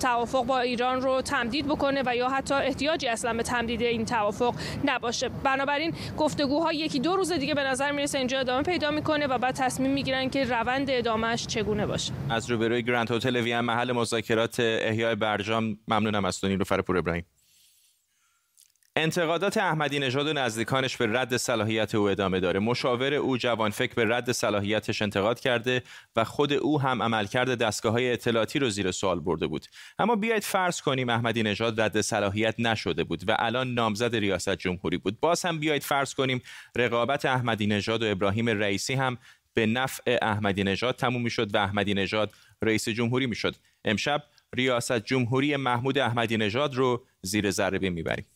توافق 0.00 0.44
با 0.44 0.60
ایران 0.60 1.00
رو 1.00 1.22
تمدید 1.22 1.66
بکنه 1.66 2.02
و 2.06 2.16
یا 2.16 2.28
حتی 2.28 2.54
احتیاجی 2.54 3.08
اصلا 3.08 3.32
به 3.34 3.42
تمدید 3.42 3.82
این 3.82 4.04
توافق 4.04 4.54
نباشه. 4.84 5.28
بنابراین 5.28 5.94
گفتگوها 6.18 6.72
یکی 6.72 6.98
دو 6.98 7.16
روز 7.16 7.32
دیگه 7.32 7.54
به 7.54 7.62
نظر 7.62 7.90
می‌رسه 7.90 8.18
اینجا 8.18 8.40
ادامه 8.40 8.62
پیدا 8.62 8.90
می‌کنه 8.90 9.26
و 9.26 9.38
بعد 9.38 9.54
تصمیم 9.54 9.90
می‌گیرن 9.90 10.30
که 10.30 10.44
روند 10.66 10.90
ادامهش 10.90 11.46
چگونه 11.46 11.86
باشه؟ 11.86 12.12
از 12.30 12.50
روبروی 12.50 12.82
گرند 12.82 13.10
هتل 13.10 13.36
وی 13.36 13.60
محل 13.60 13.92
مذاکرات 13.92 14.60
احیای 14.60 15.14
برجام 15.14 15.78
ممنونم 15.88 16.24
از 16.24 16.40
تو 16.40 16.48
نیلوفر 16.48 16.80
پور 16.82 16.98
ابراهیم. 16.98 17.26
انتقادات 18.98 19.56
احمدی 19.56 19.98
نژاد 19.98 20.26
و 20.26 20.32
نزدیکانش 20.32 20.96
به 20.96 21.06
رد 21.06 21.36
صلاحیت 21.36 21.94
او 21.94 22.08
ادامه 22.08 22.40
داره. 22.40 22.60
مشاور 22.60 23.14
او 23.14 23.36
جوانفکر 23.36 23.94
به 23.94 24.04
رد 24.04 24.32
صلاحیتش 24.32 25.02
انتقاد 25.02 25.40
کرده 25.40 25.82
و 26.16 26.24
خود 26.24 26.52
او 26.52 26.80
هم 26.80 27.02
عملکرد 27.02 27.54
دستگاه 27.54 27.92
های 27.92 28.12
اطلاعاتی 28.12 28.58
رو 28.58 28.70
زیر 28.70 28.90
سوال 28.90 29.20
برده 29.20 29.46
بود. 29.46 29.66
اما 29.98 30.16
بیایید 30.16 30.44
فرض 30.44 30.80
کنیم 30.80 31.08
احمدی 31.08 31.42
نژاد 31.42 31.80
رد 31.80 32.00
صلاحیت 32.00 32.54
نشده 32.58 33.04
بود 33.04 33.28
و 33.28 33.36
الان 33.38 33.74
نامزد 33.74 34.16
ریاست 34.16 34.56
جمهوری 34.56 34.98
بود. 34.98 35.20
باز 35.20 35.44
هم 35.44 35.58
بیایید 35.58 35.82
فرض 35.82 36.14
کنیم 36.14 36.42
رقابت 36.76 37.24
احمدی 37.24 37.66
نژاد 37.66 38.02
و 38.02 38.06
ابراهیم 38.06 38.48
رئیسی 38.48 38.94
هم 38.94 39.18
به 39.56 39.66
نفع 39.66 40.18
احمدی 40.22 40.64
نژاد 40.64 40.96
تموم 40.96 41.22
می‌شد 41.22 41.54
و 41.54 41.58
احمدی 41.58 41.94
نژاد 41.94 42.32
رئیس 42.62 42.88
جمهوری 42.88 43.26
می‌شد. 43.26 43.56
امشب 43.84 44.22
ریاست 44.54 44.98
جمهوری 44.98 45.56
محمود 45.56 45.98
احمدی 45.98 46.36
نژاد 46.36 46.74
رو 46.74 47.06
زیر 47.22 47.50
ذره 47.50 47.90
می‌بریم. 47.90 48.26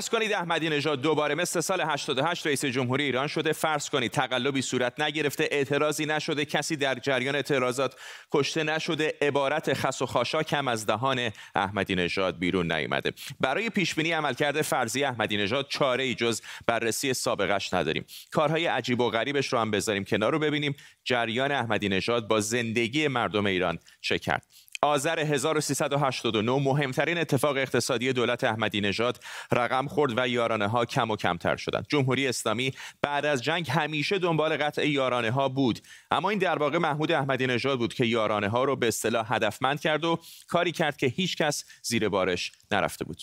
فرض 0.00 0.08
کنید 0.08 0.32
احمدی 0.32 0.68
نژاد 0.68 1.00
دوباره 1.00 1.34
مثل 1.34 1.60
سال 1.60 1.80
88 1.80 2.46
رئیس 2.46 2.64
جمهوری 2.64 3.04
ایران 3.04 3.26
شده 3.26 3.52
فرض 3.52 3.88
کنید 3.88 4.10
تقلبی 4.10 4.62
صورت 4.62 5.00
نگرفته 5.00 5.48
اعتراضی 5.50 6.06
نشده 6.06 6.44
کسی 6.44 6.76
در 6.76 6.94
جریان 6.94 7.34
اعتراضات 7.34 7.94
کشته 8.32 8.62
نشده 8.62 9.14
عبارت 9.22 9.74
خس 9.74 10.02
و 10.02 10.06
خاشا 10.06 10.42
کم 10.42 10.68
از 10.68 10.86
دهان 10.86 11.30
احمدی 11.54 11.94
نژاد 11.94 12.38
بیرون 12.38 12.72
نیامده 12.72 13.12
برای 13.40 13.70
پیش 13.70 13.94
بینی 13.94 14.12
عملکرد 14.12 14.62
فرضی 14.62 15.04
احمدی 15.04 15.36
نژاد 15.36 15.66
چاره 15.68 16.04
ای 16.04 16.14
جز 16.14 16.42
بررسی 16.66 17.14
سابقش 17.14 17.74
نداریم. 17.74 18.04
کارهای 18.30 18.66
عجیب 18.66 19.00
و 19.00 19.10
غریبش 19.10 19.52
رو 19.52 19.58
هم 19.58 19.70
بذاریم 19.70 20.04
کنار 20.04 20.32
رو 20.32 20.38
ببینیم 20.38 20.76
جریان 21.04 21.52
احمدی 21.52 21.88
نژاد 21.88 22.28
با 22.28 22.40
زندگی 22.40 23.08
مردم 23.08 23.46
ایران 23.46 23.78
چه 24.00 24.18
کرد. 24.18 24.46
آذر 24.82 25.18
1389 25.18 26.52
مهمترین 26.52 27.18
اتفاق 27.18 27.56
اقتصادی 27.56 28.12
دولت 28.12 28.44
احمدی 28.44 28.80
نژاد 28.80 29.24
رقم 29.52 29.86
خورد 29.86 30.12
و 30.16 30.28
یارانه 30.28 30.66
ها 30.66 30.84
کم 30.84 31.10
و 31.10 31.16
کمتر 31.16 31.56
شدند. 31.56 31.86
جمهوری 31.88 32.28
اسلامی 32.28 32.72
بعد 33.02 33.26
از 33.26 33.42
جنگ 33.42 33.70
همیشه 33.70 34.18
دنبال 34.18 34.56
قطع 34.56 34.88
یارانه 34.88 35.30
ها 35.30 35.48
بود 35.48 35.80
اما 36.10 36.30
این 36.30 36.38
در 36.38 36.58
واقع 36.58 36.78
محمود 36.78 37.12
احمدی 37.12 37.46
نژاد 37.46 37.78
بود 37.78 37.94
که 37.94 38.04
یارانه 38.04 38.48
ها 38.48 38.64
رو 38.64 38.76
به 38.76 38.88
اصطلاح 38.88 39.34
هدفمند 39.34 39.80
کرد 39.80 40.04
و 40.04 40.18
کاری 40.48 40.72
کرد 40.72 40.96
که 40.96 41.06
هیچ 41.06 41.36
کس 41.36 41.64
زیر 41.82 42.08
بارش 42.08 42.52
نرفته 42.70 43.04
بود. 43.04 43.22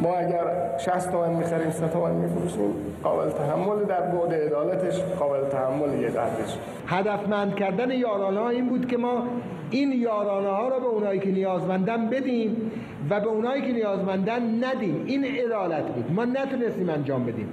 ما 0.00 0.16
اگر 0.16 0.44
60 0.78 1.10
تومن 1.10 1.34
می‌خریم 1.34 1.70
3 1.70 1.88
تومن 1.88 2.14
میفروشیم 2.14 2.74
قابل 3.02 3.30
تحمل 3.30 3.84
در 3.84 4.00
بعد 4.00 4.34
عدالتش 4.34 5.00
قابل 5.00 5.48
تحمل 5.48 6.00
یه 6.00 6.08
قدرش 6.08 6.58
هدفمند 6.86 7.54
کردن 7.54 7.90
یارانه 7.90 8.40
ها 8.40 8.48
این 8.48 8.68
بود 8.68 8.86
که 8.86 8.96
ما 8.96 9.26
این 9.70 9.92
یارانه 9.92 10.48
ها 10.48 10.68
را 10.68 10.78
به 10.78 10.86
اونایی 10.86 11.20
که 11.20 11.30
نیازمندن 11.30 12.08
بدیم 12.08 12.70
و 13.10 13.20
به 13.20 13.26
اونایی 13.26 13.62
که 13.62 13.72
نیازمندن 13.72 14.64
ندیم. 14.64 15.04
این 15.06 15.24
عدالت 15.24 15.86
بود. 15.86 16.12
ما 16.12 16.24
نتونستیم 16.24 16.90
انجام 16.90 17.24
بدیم. 17.24 17.48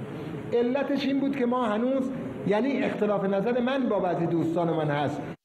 علتش 0.52 1.06
این 1.06 1.20
بود 1.20 1.36
که 1.36 1.46
ما 1.46 1.66
هنوز 1.66 2.10
یعنی 2.46 2.82
اختلاف 2.82 3.24
نظر 3.24 3.60
من 3.60 3.88
با 3.88 3.98
بعضی 3.98 4.26
دوستان 4.26 4.70
من 4.70 4.90
هست 4.90 5.35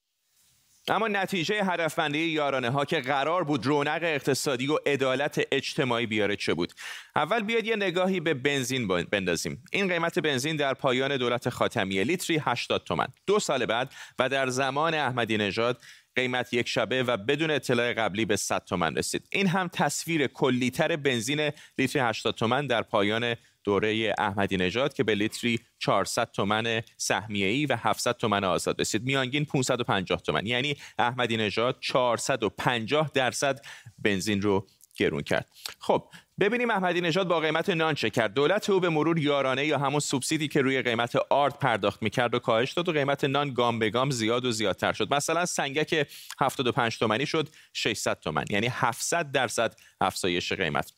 اما 0.88 1.08
نتیجه 1.08 1.64
هدفمندی 1.64 2.20
یارانه 2.20 2.70
ها 2.70 2.86
که 2.86 3.00
قرار 3.00 3.44
بود 3.44 3.66
رونق 3.66 4.00
اقتصادی 4.04 4.68
و 4.68 4.78
عدالت 4.86 5.42
اجتماعی 5.52 6.06
بیاره 6.06 6.36
چه 6.36 6.54
بود. 6.54 6.74
اول 7.16 7.44
بیاد 7.44 7.66
یه 7.66 7.76
نگاهی 7.76 8.20
به 8.20 8.34
بنزین 8.34 8.88
بندازیم. 8.88 9.64
این 9.72 9.88
قیمت 9.88 10.20
بنزین 10.20 10.56
در 10.56 10.74
پایان 10.74 11.18
دولت 11.18 11.50
خاتمیه 11.50 12.04
لیتری 12.04 12.38
80 12.38 12.84
تومن. 12.84 13.08
دو 13.28 13.40
سال 13.40 13.66
بعد 13.66 13.92
و 14.20 14.30
در 14.30 14.48
زمان 14.48 14.94
احمدی 14.94 15.38
نژاد 15.38 15.82
قیمت 16.16 16.54
یک 16.54 16.68
شبه 16.68 17.04
و 17.04 17.18
بدون 17.18 17.52
اطلاع 17.52 17.94
قبلی 17.94 18.26
به 18.26 18.36
100 18.36 18.64
تومن 18.66 18.96
رسید. 18.96 19.28
این 19.32 19.48
هم 19.48 19.68
تصویر 19.68 20.28
کلیتر 20.28 20.96
بنزین 20.96 21.52
لیتری 21.78 22.02
80 22.02 22.36
تومن 22.36 22.68
در 22.68 22.82
پایان 22.82 23.36
دوره 23.64 24.14
احمدی 24.18 24.58
نژاد 24.58 24.94
که 24.94 25.04
به 25.04 25.16
لیتری 25.16 25.60
400 25.80 26.32
تومن 26.32 26.82
ای 27.30 27.66
و 27.66 27.76
700 27.76 28.18
تومن 28.18 28.44
آزاد 28.44 28.82
رسید. 28.82 29.04
میانگین 29.04 29.46
550 29.46 30.22
تومن. 30.22 30.46
یعنی 30.46 30.76
احمدی 31.00 31.38
نژاد 31.38 31.78
450 31.82 33.12
درصد 33.14 33.66
بنزین 34.00 34.42
رو 34.42 34.68
گرون 34.96 35.22
کرد. 35.22 35.50
خب 35.80 36.08
ببینیم 36.40 36.70
احمدی 36.70 37.02
نژاد 37.02 37.28
با 37.28 37.40
قیمت 37.40 37.70
نان 37.70 37.94
چه 37.94 38.10
کرد. 38.10 38.34
دولت 38.34 38.70
او 38.70 38.80
به 38.80 38.90
مرور 38.90 39.20
یارانه 39.20 39.66
یا 39.66 39.78
همون 39.78 40.00
سوبسیدی 40.00 40.48
که 40.48 40.62
روی 40.62 40.82
قیمت 40.82 41.16
آرد 41.30 41.60
پرداخت 41.60 42.04
می‌کرد 42.04 42.36
و 42.36 42.40
کاهش 42.40 42.72
داد 42.72 42.90
و 42.90 42.92
قیمت 42.92 43.24
نان 43.24 43.54
گام 43.54 43.80
به 43.80 43.90
گام 43.90 44.12
زیاد 44.12 44.46
و 44.46 44.52
زیادتر 44.52 44.94
شد. 44.94 45.14
مثلا 45.14 45.46
سنگک 45.46 46.08
75 46.40 46.98
تومنی 46.98 47.26
شد 47.26 47.50
600 47.74 48.20
تومن. 48.20 48.46
یعنی 48.50 48.68
700 48.72 49.32
درصد 49.32 49.76
افزایش 50.02 50.54
قیمت. 50.54 50.94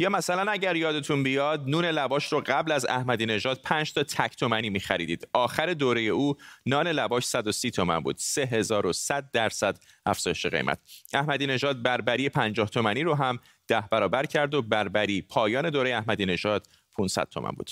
یا 0.00 0.08
مثلا 0.08 0.52
اگر 0.52 0.76
یادتون 0.76 1.22
بیاد 1.22 1.64
نون 1.66 1.84
لواش 1.84 2.32
رو 2.32 2.42
قبل 2.46 2.72
از 2.72 2.86
احمدی 2.86 3.26
نژاد 3.26 3.60
5 3.64 3.92
تا 3.92 4.02
تک 4.02 4.36
تومنی 4.36 4.70
میخریدید. 4.70 5.28
آخر 5.32 5.74
دوره 5.74 6.00
او 6.00 6.34
نان 6.66 6.88
لواش 6.88 7.24
130 7.24 7.70
تومن 7.70 8.00
بود. 8.00 8.16
3100 8.18 9.30
درصد 9.32 9.78
افزایش 10.06 10.46
قیمت. 10.46 10.78
احمدی 11.14 11.46
نژاد 11.46 11.82
بربری 11.82 12.28
50 12.28 12.68
تومنی 12.68 13.02
رو 13.02 13.14
هم 13.14 13.38
ده 13.68 13.84
برابر 13.90 14.26
کرد 14.26 14.54
و 14.54 14.62
بربری 14.62 15.22
پایان 15.22 15.70
دوره 15.70 15.90
احمدی 15.90 16.26
نژاد 16.26 16.66
500 16.96 17.28
تومن 17.28 17.50
بود. 17.50 17.70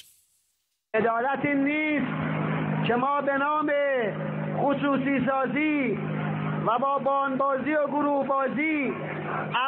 عدالت 0.95 1.45
این 1.45 1.65
نیست 1.65 2.07
که 2.87 2.95
ما 2.95 3.21
به 3.21 3.33
نام 3.33 3.71
خصوصی 4.57 5.27
سازی 5.27 5.99
و 6.67 6.79
با 6.79 6.99
بانبازی 6.99 7.75
و 7.75 7.87
گروه 7.87 8.27
بازی 8.27 8.93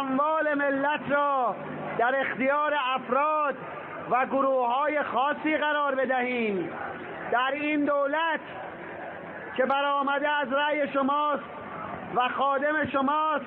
اموال 0.00 0.55
ملت 0.55 1.11
را 1.11 1.57
در 1.99 2.21
اختیار 2.21 2.75
افراد 2.95 3.55
و 4.11 4.26
گروه 4.26 4.75
های 4.75 5.02
خاصی 5.02 5.57
قرار 5.57 5.95
بدهیم. 5.95 6.71
در 7.33 7.50
این 7.52 7.85
دولت 7.85 8.40
که 9.57 9.67
برآمده 9.67 10.28
از 10.28 10.52
رأی 10.52 10.93
شماست 10.93 11.43
و 12.14 12.28
خادم 12.28 12.87
شماست 12.93 13.45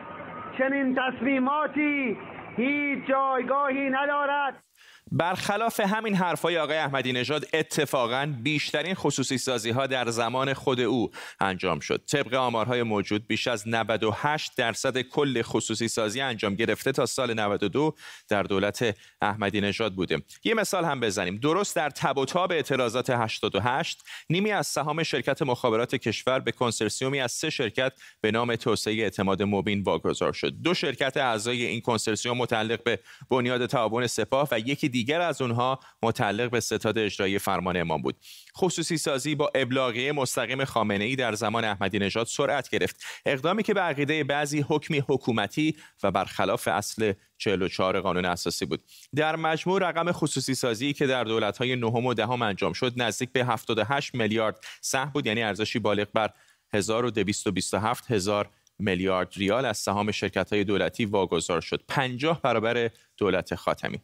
چنین 0.58 0.96
تصمیماتی 0.96 2.18
هیچ 2.58 3.06
جایگاهی 3.06 3.90
ندارد. 3.90 4.64
برخلاف 5.12 5.80
همین 5.80 6.16
حرفای 6.16 6.58
آقای 6.58 6.78
احمدی 6.78 7.14
نژاد 7.14 7.46
اتفاقا 7.54 8.34
بیشترین 8.44 8.96
خصوصی 8.96 9.38
سازی 9.38 9.70
ها 9.70 9.88
در 9.88 10.10
زمان 10.10 10.54
خود 10.54 10.80
او 10.80 11.12
انجام 11.40 11.80
شد. 11.80 12.04
طبق 12.08 12.34
آمارهای 12.34 12.84
موجود 12.84 13.28
بیش 13.28 13.48
از 13.48 13.68
98 13.68 14.52
درصد 14.58 15.02
کل 15.02 15.42
خصوصی 15.42 15.88
سازی 15.88 16.22
انجام 16.22 16.56
گرفته 16.56 16.92
تا 16.92 17.06
سال 17.06 17.40
92 17.40 17.96
در 18.30 18.44
دولت 18.44 18.98
احمدی 19.22 19.62
نژاد 19.62 19.94
بوده. 19.94 20.22
یه 20.44 20.54
مثال 20.54 20.86
هم 20.86 21.00
بزنیم. 21.00 21.38
درست 21.38 21.76
در 21.76 21.90
تب 21.90 22.18
و 22.18 22.26
تاب 22.26 22.52
اعتراضات 22.52 23.10
88 23.10 24.04
نیمی 24.30 24.52
از 24.52 24.68
سهام 24.68 25.04
شرکت 25.04 25.42
مخابرات 25.42 25.96
کشور 25.96 26.40
به 26.40 26.52
کنسرسیومی 26.52 27.20
از 27.20 27.32
سه 27.32 27.50
شرکت 27.50 27.94
به 28.22 28.32
نام 28.32 28.56
توسعه 28.56 28.94
اعتماد 28.94 29.44
مبین 29.44 29.82
واگذار 29.84 30.34
شد. 30.34 30.54
دو 30.64 30.74
شرکت 30.74 31.18
اعضای 31.18 31.66
این 31.66 31.82
کنسرسیوم 31.82 32.38
متعلق 32.38 32.84
به 32.84 33.00
بنیاد 33.30 33.66
تعاون 33.66 34.08
سپاه 34.08 34.48
و 34.52 34.60
یکی 34.60 34.90
دیگر 35.02 35.22
از 35.22 35.42
اونها 35.42 35.80
متعلق 36.04 36.52
به 36.52 36.60
ستاد 36.60 36.98
اجرایی 36.98 37.40
فرمان 37.40 37.78
امام 37.78 38.02
بود. 38.02 38.16
خصوصی 38.58 38.98
سازی 38.98 39.36
با 39.36 39.52
ابلاغیه 39.56 40.12
مستقیم 40.12 40.66
خامنه 40.66 41.04
ای 41.04 41.16
در 41.16 41.34
زمان 41.34 41.66
احمدی 41.66 42.00
نژاد 42.00 42.28
سرعت 42.28 42.70
گرفت. 42.70 43.04
اقدامی 43.26 43.64
که 43.64 43.74
به 43.74 43.82
عقیده 43.82 44.24
بعضی 44.24 44.66
حکمی 44.68 45.04
حکومتی 45.08 45.76
و 46.04 46.12
برخلاف 46.12 46.68
اصل 46.68 47.14
44 47.38 48.00
قانون 48.00 48.26
اساسی 48.26 48.66
بود. 48.66 48.84
در 49.16 49.36
مجموع 49.36 49.80
رقم 49.90 50.12
خصوصی 50.12 50.56
سازی 50.56 50.94
که 50.94 51.08
در 51.08 51.24
دولت‌های 51.24 51.76
نهم 51.76 52.06
و 52.06 52.14
دهم 52.14 52.42
انجام 52.42 52.74
شد 52.74 52.94
نزدیک 52.98 53.32
به 53.32 53.46
78 53.46 54.16
میلیارد 54.16 54.66
سهم 54.82 55.10
بود 55.10 55.26
یعنی 55.26 55.44
ارزشی 55.44 55.80
بالغ 55.80 56.08
بر 56.14 56.30
1227 56.74 58.12
هزار 58.12 58.50
میلیارد 58.80 59.34
ریال 59.36 59.66
از 59.66 59.78
سهام 59.78 60.12
شرکت 60.12 60.54
های 60.54 60.64
دولتی 60.64 61.06
واگذار 61.06 61.62
شد. 61.62 61.84
50 61.88 62.42
برابر 62.42 62.90
دولت 63.18 63.56
خاتمی. 63.56 64.02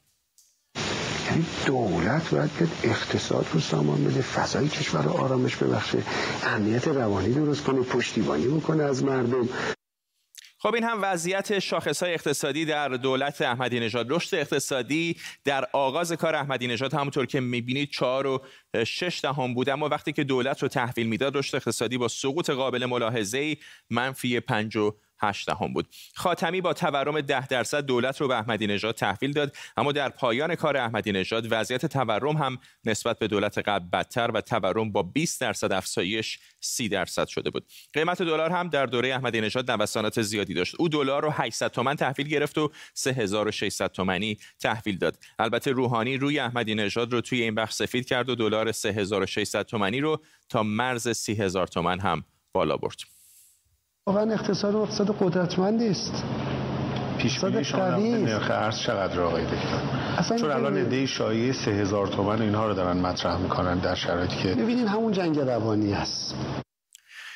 دولت 1.65 2.29
باید 2.29 2.57
بیاد 2.57 2.69
اقتصاد 2.83 3.47
رو 3.53 3.59
سامان 3.59 4.03
بده 4.03 4.21
فضای 4.21 4.67
کشور 4.67 5.01
رو 5.01 5.11
آرامش 5.11 5.55
ببخشه 5.55 6.03
امنیت 6.43 6.87
روانی 6.87 7.33
درست 7.33 7.63
کنه 7.63 7.81
پشتیبانی 7.81 8.47
بکنه 8.47 8.83
از 8.83 9.03
مردم. 9.03 9.49
خب 10.59 10.73
این 10.73 10.83
هم 10.83 10.99
وضعیت 11.01 11.59
شاخص 11.59 12.03
های 12.03 12.13
اقتصادی 12.13 12.65
در 12.65 12.89
دولت 12.89 13.41
احمدی 13.41 13.79
نژاد. 13.79 14.11
رشد 14.11 14.35
اقتصادی 14.35 15.17
در 15.43 15.67
آغاز 15.73 16.11
کار 16.11 16.35
احمدی 16.35 16.67
نژاد 16.67 16.93
همونطور 16.93 17.25
که 17.25 17.39
می‌بینید 17.39 17.89
4 17.89 18.27
و 18.27 18.43
6 18.85 19.19
دهم 19.23 19.53
بود. 19.53 19.69
اما 19.69 19.89
وقتی 19.89 20.13
که 20.13 20.23
دولت 20.23 20.61
رو 20.61 20.67
تحویل 20.67 21.07
می‌داد 21.07 21.37
رشد 21.37 21.55
اقتصادی 21.55 21.97
با 21.97 22.07
سقوط 22.07 22.49
قابل 22.49 22.85
ملاحظه 22.85 23.57
منفی 23.89 24.39
5 24.39 24.77
8 25.19 25.47
دهم 25.47 25.73
بود. 25.73 25.87
خاتمی 26.15 26.61
با 26.61 26.73
تورم 26.73 27.21
10 27.21 27.47
درصد 27.47 27.85
دولت 27.85 28.21
رو 28.21 28.27
به 28.27 28.35
احمدی 28.35 28.67
نژاد 28.67 28.95
تحویل 28.95 29.31
داد 29.31 29.55
اما 29.77 29.91
در 29.91 30.09
پایان 30.09 30.55
کار 30.55 30.77
احمدی 30.77 31.11
نژاد 31.11 31.47
وضعیت 31.51 31.85
تورم 31.85 32.37
هم 32.37 32.57
نسبت 32.85 33.19
به 33.19 33.27
دولت 33.27 33.57
قبل 33.57 33.85
بدتر 33.93 34.31
و 34.31 34.41
تورم 34.41 34.91
با 34.91 35.03
20 35.03 35.41
درصد 35.41 35.71
افزایش 35.71 36.39
30 36.59 36.89
درصد 36.89 37.27
شده 37.27 37.49
بود. 37.49 37.65
قیمت 37.93 38.21
دلار 38.21 38.49
هم 38.49 38.69
در 38.69 38.85
دوره 38.85 39.09
احمدی 39.13 39.41
نژاد 39.41 39.71
نوسانات 39.71 40.21
زیادی 40.21 40.53
داشت. 40.53 40.75
او 40.79 40.89
دلار 40.89 41.23
رو 41.23 41.29
800 41.33 41.67
تومان 41.67 41.95
تحویل 41.95 42.27
گرفت 42.27 42.57
و 42.57 42.71
3600 42.93 43.91
تومانی 43.91 44.37
تحویل 44.59 44.97
داد. 44.97 45.17
البته 45.39 45.71
روحانی 45.71 46.17
روی 46.17 46.39
احمدی 46.39 46.75
نژاد 46.75 47.13
رو 47.13 47.21
توی 47.21 47.41
این 47.41 47.55
بخش 47.55 47.73
سفید 47.73 48.07
کرد 48.07 48.29
و 48.29 48.35
دلار 48.35 48.71
3600 48.71 49.63
تومانی 49.63 49.99
رو 49.99 50.21
تا 50.49 50.63
مرز 50.63 51.07
30000 51.07 51.67
تومان 51.67 51.99
هم 51.99 52.23
بالا 52.53 52.77
برد. 52.77 53.16
واقعا 54.07 54.33
اقتصاد 54.33 54.75
و 54.75 54.77
اقتصاد 54.77 55.15
قدرتمندی 55.19 55.87
است. 55.87 56.23
پیشبینی 57.17 57.63
شما 57.63 57.87
نرخ 57.87 58.51
ارز 58.51 58.77
چقدر 58.77 59.21
آقای 59.21 59.43
دکتر؟ 59.43 60.37
چون 60.37 60.51
الان 60.51 60.77
ایده 60.77 61.05
شایعه 61.05 61.53
3000 61.53 62.07
تومان 62.07 62.41
اینها 62.41 62.67
رو 62.67 62.73
دارن 62.73 62.97
مطرح 62.97 63.37
می‌کنن 63.37 63.77
در 63.77 63.95
شرایطی 63.95 64.35
که 64.35 64.49
ببینین 64.49 64.87
همون 64.87 65.11
جنگ 65.11 65.39
روانی 65.39 65.93
است. 65.93 66.35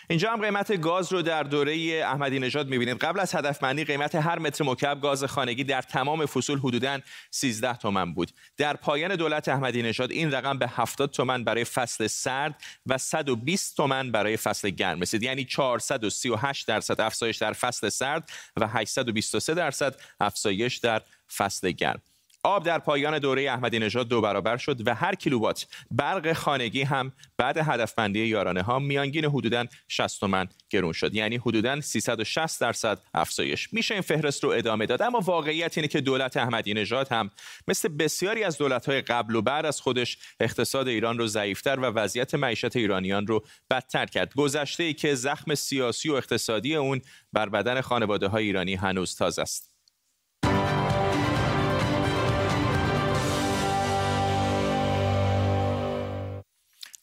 اینجا 0.09 0.31
هم 0.31 0.41
قیمت 0.41 0.81
گاز 0.81 1.13
رو 1.13 1.21
در 1.21 1.43
دوره 1.43 2.03
احمدی 2.05 2.39
نژاد 2.39 2.69
می‌بینید. 2.69 2.97
قبل 2.97 3.19
از 3.19 3.35
هدفمندی 3.35 3.83
قیمت 3.83 4.15
هر 4.15 4.39
متر 4.39 4.63
مکعب 4.63 5.01
گاز 5.01 5.23
خانگی 5.23 5.63
در 5.63 5.81
تمام 5.81 6.25
فصول 6.25 6.59
حدوداً 6.59 6.99
13 7.31 7.77
تومن 7.77 8.13
بود. 8.13 8.31
در 8.57 8.75
پایان 8.75 9.15
دولت 9.15 9.49
احمدی 9.49 9.81
نژاد 9.81 10.11
این 10.11 10.31
رقم 10.31 10.57
به 10.57 10.67
70 10.67 11.11
تومن 11.11 11.43
برای 11.43 11.63
فصل 11.63 12.07
سرد 12.07 12.61
و 12.85 12.97
120 12.97 13.77
تومن 13.77 14.11
برای 14.11 14.37
فصل 14.37 14.69
گرم 14.69 14.99
رسید. 14.99 15.23
یعنی 15.23 15.45
438 15.45 16.67
درصد 16.67 17.01
افزایش 17.01 17.37
در 17.37 17.53
فصل 17.53 17.89
سرد 17.89 18.29
و 18.57 18.67
823 18.67 19.53
درصد 19.53 19.95
افزایش 20.19 20.77
در 20.77 21.01
فصل 21.37 21.71
گرم. 21.71 22.01
آب 22.43 22.65
در 22.65 22.79
پایان 22.79 23.19
دوره 23.19 23.51
احمدی 23.51 23.79
نژاد 23.79 24.07
دو 24.07 24.21
برابر 24.21 24.57
شد 24.57 24.87
و 24.87 24.95
هر 24.95 25.15
کیلووات 25.15 25.67
برق 25.91 26.33
خانگی 26.33 26.81
هم 26.81 27.11
بعد 27.37 27.57
هدفمندی 27.57 28.19
یارانه 28.19 28.61
ها 28.61 28.79
میانگین 28.79 29.25
حدوداً 29.25 29.65
60 29.87 30.19
تومن 30.19 30.47
گرون 30.69 30.93
شد. 30.93 31.15
یعنی 31.15 31.37
حدوداً 31.37 31.81
360 31.81 32.61
درصد 32.61 32.99
افزایش. 33.13 33.73
میشه 33.73 33.93
این 33.93 34.01
فهرست 34.01 34.43
رو 34.43 34.49
ادامه 34.49 34.85
داد. 34.85 35.01
اما 35.01 35.19
واقعیت 35.19 35.77
اینه 35.77 35.87
که 35.87 36.01
دولت 36.01 36.37
احمدی 36.37 36.73
نژاد 36.73 37.07
هم 37.11 37.29
مثل 37.67 37.87
بسیاری 37.87 38.43
از 38.43 38.57
دولت‌های 38.57 39.01
قبل 39.01 39.35
و 39.35 39.41
بعد 39.41 39.65
از 39.65 39.81
خودش 39.81 40.17
اقتصاد 40.39 40.87
ایران 40.87 41.17
رو 41.17 41.27
ضعیفتر 41.27 41.79
و 41.79 41.83
وضعیت 41.83 42.35
معیشت 42.35 42.75
ایرانیان 42.75 43.27
رو 43.27 43.43
بدتر 43.69 44.05
کرد. 44.05 44.33
گذشته 44.33 44.83
ای 44.83 44.93
که 44.93 45.15
زخم 45.15 45.55
سیاسی 45.55 46.09
و 46.09 46.13
اقتصادی 46.13 46.75
اون 46.75 47.01
بر 47.33 47.49
بدن 47.49 47.81
خانواده 47.81 48.27
های 48.27 48.45
ایرانی 48.45 48.75
هنوز 48.75 49.15
تازه 49.15 49.41
است. 49.41 49.71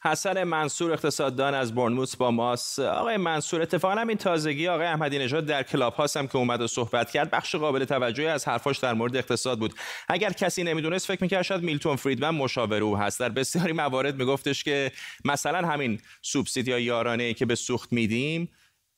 حسن 0.02 0.44
منصور 0.44 0.92
اقتصاددان 0.92 1.54
از 1.54 1.74
برنموس 1.74 2.16
با 2.16 2.30
ماست. 2.30 2.78
آقای 2.78 3.16
منصور 3.16 3.62
اتفاقا 3.62 3.94
هم 3.94 4.08
این 4.08 4.18
تازگی 4.18 4.68
آقای 4.68 4.86
احمدی 4.86 5.18
نژاد 5.18 5.46
در 5.46 5.62
کلاب 5.62 5.94
هاست 5.94 6.16
هم 6.16 6.26
که 6.26 6.36
اومد 6.36 6.60
و 6.60 6.66
صحبت 6.66 7.10
کرد. 7.10 7.30
بخش 7.30 7.54
قابل 7.54 7.84
توجهی 7.84 8.26
از 8.26 8.48
حرفاش 8.48 8.78
در 8.78 8.94
مورد 8.94 9.16
اقتصاد 9.16 9.58
بود. 9.58 9.74
اگر 10.08 10.30
کسی 10.30 10.62
نمی‌دونست 10.62 11.06
فکر 11.06 11.22
می‌کرد 11.22 11.42
شاید 11.42 11.62
میلتون 11.62 11.96
فریدمن 11.96 12.30
مشاور 12.30 12.82
او 12.82 12.98
هست. 12.98 13.20
در 13.20 13.28
بسیاری 13.28 13.72
موارد 13.72 14.18
میگفتش 14.18 14.64
که 14.64 14.92
مثلا 15.24 15.68
همین 15.68 16.00
سوبسید 16.22 16.68
یا 16.68 16.78
یارانه 16.78 17.34
که 17.34 17.46
به 17.46 17.54
سوخت 17.54 17.92
میدیم 17.92 18.48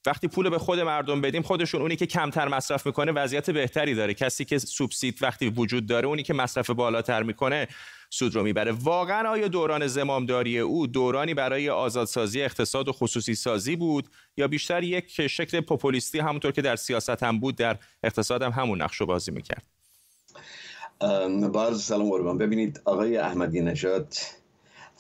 وقتی 0.07 0.29
پول 0.29 0.49
به 0.49 0.59
خود 0.59 0.81
مردم 0.81 1.21
بدیم 1.21 1.43
خودشون 1.43 1.81
اونی 1.83 1.97
که 1.97 2.07
کمتر 2.07 2.49
مصرف 2.49 2.87
می‌کنه 2.87 3.13
وضعیت 3.13 3.51
بهتری 3.51 3.95
داره. 3.95 4.15
کسی 4.15 4.45
که 4.45 4.59
سوبسید 4.59 5.19
وقتی 5.23 5.49
وجود 5.49 5.87
داره 5.87 6.07
اونی 6.07 6.23
که 6.23 6.35
مصرف 6.35 6.71
بالاتر 6.71 7.23
می‌کنه 7.23 7.69
سود 8.11 8.35
رو 8.35 8.43
می‌بره. 8.43 8.73
واقعا 8.73 9.29
آیا 9.29 9.49
دوران 9.49 9.87
زمامداری 9.87 10.59
او 10.59 10.87
دورانی 10.87 11.35
برای 11.35 11.71
آزادسازی 11.71 12.43
اقتصاد 12.43 12.89
و 12.89 12.93
خصوصی 12.93 13.35
سازی 13.35 13.77
بود 13.77 14.09
یا 14.37 14.49
بیشتر 14.49 14.83
یک 14.83 15.27
شکل 15.27 15.61
پوپولیستی 15.61 16.19
همونطور 16.19 16.53
که 16.53 16.63
در 16.63 16.77
سیاست 16.77 17.23
هم 17.23 17.41
بود 17.41 17.57
در 17.57 17.77
اقتصاد 18.03 18.43
هم 18.43 18.51
همون 18.51 18.83
نقش 18.83 19.03
بازی 19.03 19.31
می‌کرد؟ 19.31 19.63
باز 21.53 21.83
سلام 21.83 22.11
قربان. 22.11 22.39
ببینید 22.39 22.81
آقای 22.85 23.17
احمدی 23.17 23.61
نژاد 23.61 24.15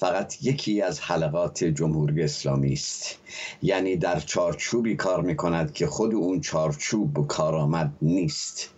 فقط 0.01 0.45
یکی 0.45 0.83
از 0.83 1.01
حلقات 1.01 1.65
جمهوری 1.65 2.23
اسلامی 2.23 2.73
است. 2.73 3.19
یعنی 3.63 3.97
در 3.97 4.21
چارچوبی 4.21 4.97
کار 4.97 5.23
می‌کند 5.23 5.73
که 5.73 5.87
خود 5.87 6.15
اون 6.15 6.41
چارچوب 6.41 7.27
کارآمد 7.27 7.93
نیست. 8.03 8.71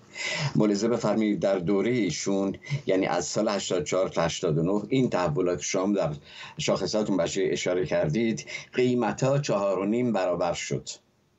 ملاحظه 0.57 0.89
بفرمایید 0.89 1.41
در 1.41 1.59
دوره 1.59 1.91
ایشون 1.91 2.57
یعنی 2.87 3.07
از 3.07 3.25
سال 3.25 3.49
84 3.49 4.09
تا 4.09 4.23
89 4.23 4.83
این 4.89 5.11
تحولات 5.11 5.61
شام 5.61 5.93
در 5.93 6.15
شاخصاتون 6.59 7.17
بشه 7.17 7.49
اشاره 7.51 7.87
کردید 7.87 8.47
قیمت 8.73 9.25
ها 9.25 9.39
چهار 9.39 9.79
و 9.79 9.85
نیم 9.85 10.13
برابر 10.13 10.53
شد. 10.53 10.89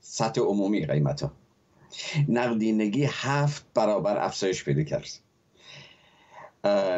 سطح 0.01 0.41
عمومی 0.41 0.85
قیمت 0.85 1.21
ها 1.23 1.31
نقدینگی 2.29 3.07
هفت 3.09 3.65
برابر 3.73 4.17
افزایش 4.17 4.63
پیدا 4.63 4.83
کرد. 4.83 5.09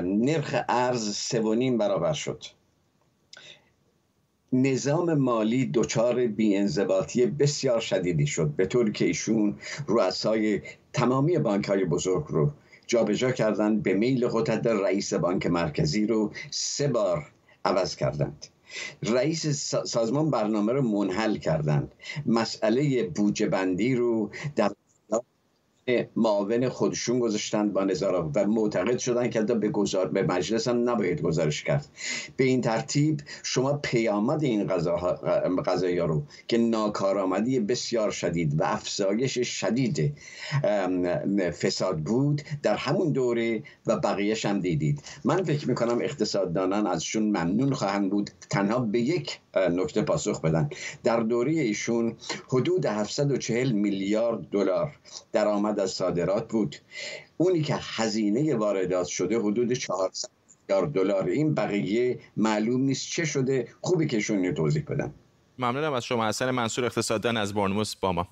نرخ 0.03 0.55
ارز 0.69 1.15
سه 1.15 1.41
و 1.41 1.53
نیم 1.53 1.77
برابر 1.77 2.13
شد. 2.13 2.43
نظام 4.61 5.13
مالی 5.13 5.71
دچار 5.73 6.27
بیانضباطی 6.27 7.25
بسیار 7.25 7.79
شدیدی 7.79 8.27
شد 8.27 8.47
به 8.47 8.65
طوری 8.65 8.91
که 8.91 9.05
ایشون 9.05 9.55
رؤسای 9.87 10.61
تمامی 10.93 11.39
بانک 11.39 11.65
های 11.65 11.85
بزرگ 11.85 12.25
رو 12.27 12.51
جابجا 12.87 13.31
کردند 13.31 13.83
به 13.83 13.93
میل 13.93 14.27
قدرت 14.27 14.67
رئیس 14.67 15.13
بانک 15.13 15.47
مرکزی 15.47 16.05
رو 16.07 16.31
سه 16.51 16.87
بار 16.87 17.31
عوض 17.65 17.95
کردند. 17.95 18.45
رئیس 19.03 19.47
سازمان 19.85 20.29
برنامه 20.29 20.73
رو 20.73 20.81
منحل 20.81 21.37
کردند. 21.37 21.91
مسئله 22.25 23.03
بودجه 23.03 23.47
بندی 23.47 23.95
رو 23.95 24.29
در 24.55 24.71
معاون 26.15 26.69
خودشون 26.69 27.19
گذاشتن 27.19 27.69
با 27.69 27.83
نظارت 27.83 28.25
و 28.35 28.47
معتقد 28.47 28.97
شدن 28.97 29.29
که 29.29 29.41
به 29.41 29.69
گزار 29.69 30.07
به 30.07 30.23
مجلس 30.23 30.67
هم 30.67 30.89
نباید 30.89 31.21
گزارش 31.21 31.63
کرد. 31.63 31.87
به 32.37 32.43
این 32.43 32.61
ترتیب 32.61 33.21
شما 33.43 33.73
پیامد 33.73 34.43
این 34.43 34.67
قضایی 35.65 35.99
رو 35.99 36.23
که 36.47 36.57
ناکارآمدی 36.57 37.59
بسیار 37.59 38.11
شدید 38.11 38.61
و 38.61 38.63
افزایش 38.63 39.39
شدید 39.39 40.13
فساد 41.61 41.97
بود 41.97 42.41
در 42.63 42.75
همون 42.75 43.11
دوره 43.11 43.63
و 43.87 43.97
بقیهش 43.97 44.45
هم 44.45 44.59
دیدید. 44.59 45.01
من 45.25 45.43
فکر 45.43 45.69
می‌کنم 45.69 45.99
اقتصاددانان 46.01 46.87
ازشون 46.87 47.23
ممنون 47.23 47.73
خواهند 47.73 48.11
بود. 48.11 48.29
تنها 48.49 48.79
به 48.79 48.99
یک 48.99 49.39
نکته 49.55 50.01
پاسخ 50.01 50.41
بدن. 50.41 50.69
در 51.03 51.19
دوره 51.19 51.51
ایشون 51.51 52.15
حدود 52.47 52.85
740 52.85 53.71
میلیارد 53.71 54.49
دلار 54.49 54.91
درآمد 55.33 55.74
از 55.79 55.91
صادرات 55.91 56.51
بود. 56.51 56.75
اونی 57.37 57.61
که 57.61 57.75
هزینه 57.81 58.55
واردات 58.55 59.07
شده 59.07 59.39
حدود 59.39 59.73
400 59.73 60.29
میلیارد 60.69 60.91
دلار. 60.91 61.27
این 61.27 61.53
بقیه 61.53 62.19
معلوم 62.37 62.81
نیست 62.81 63.09
چه 63.09 63.25
شده. 63.25 63.67
خوبی 63.81 64.07
که 64.07 64.21
توضیح 64.55 64.83
بدن 64.83 65.13
ممنونم 65.59 65.93
از 65.93 66.05
شما 66.05 66.27
حسن 66.27 66.51
منصور 66.51 66.85
اقتصاددان 66.85 67.37
از 67.37 67.53
برنموس 67.53 67.95
با 67.95 68.11
ما. 68.11 68.27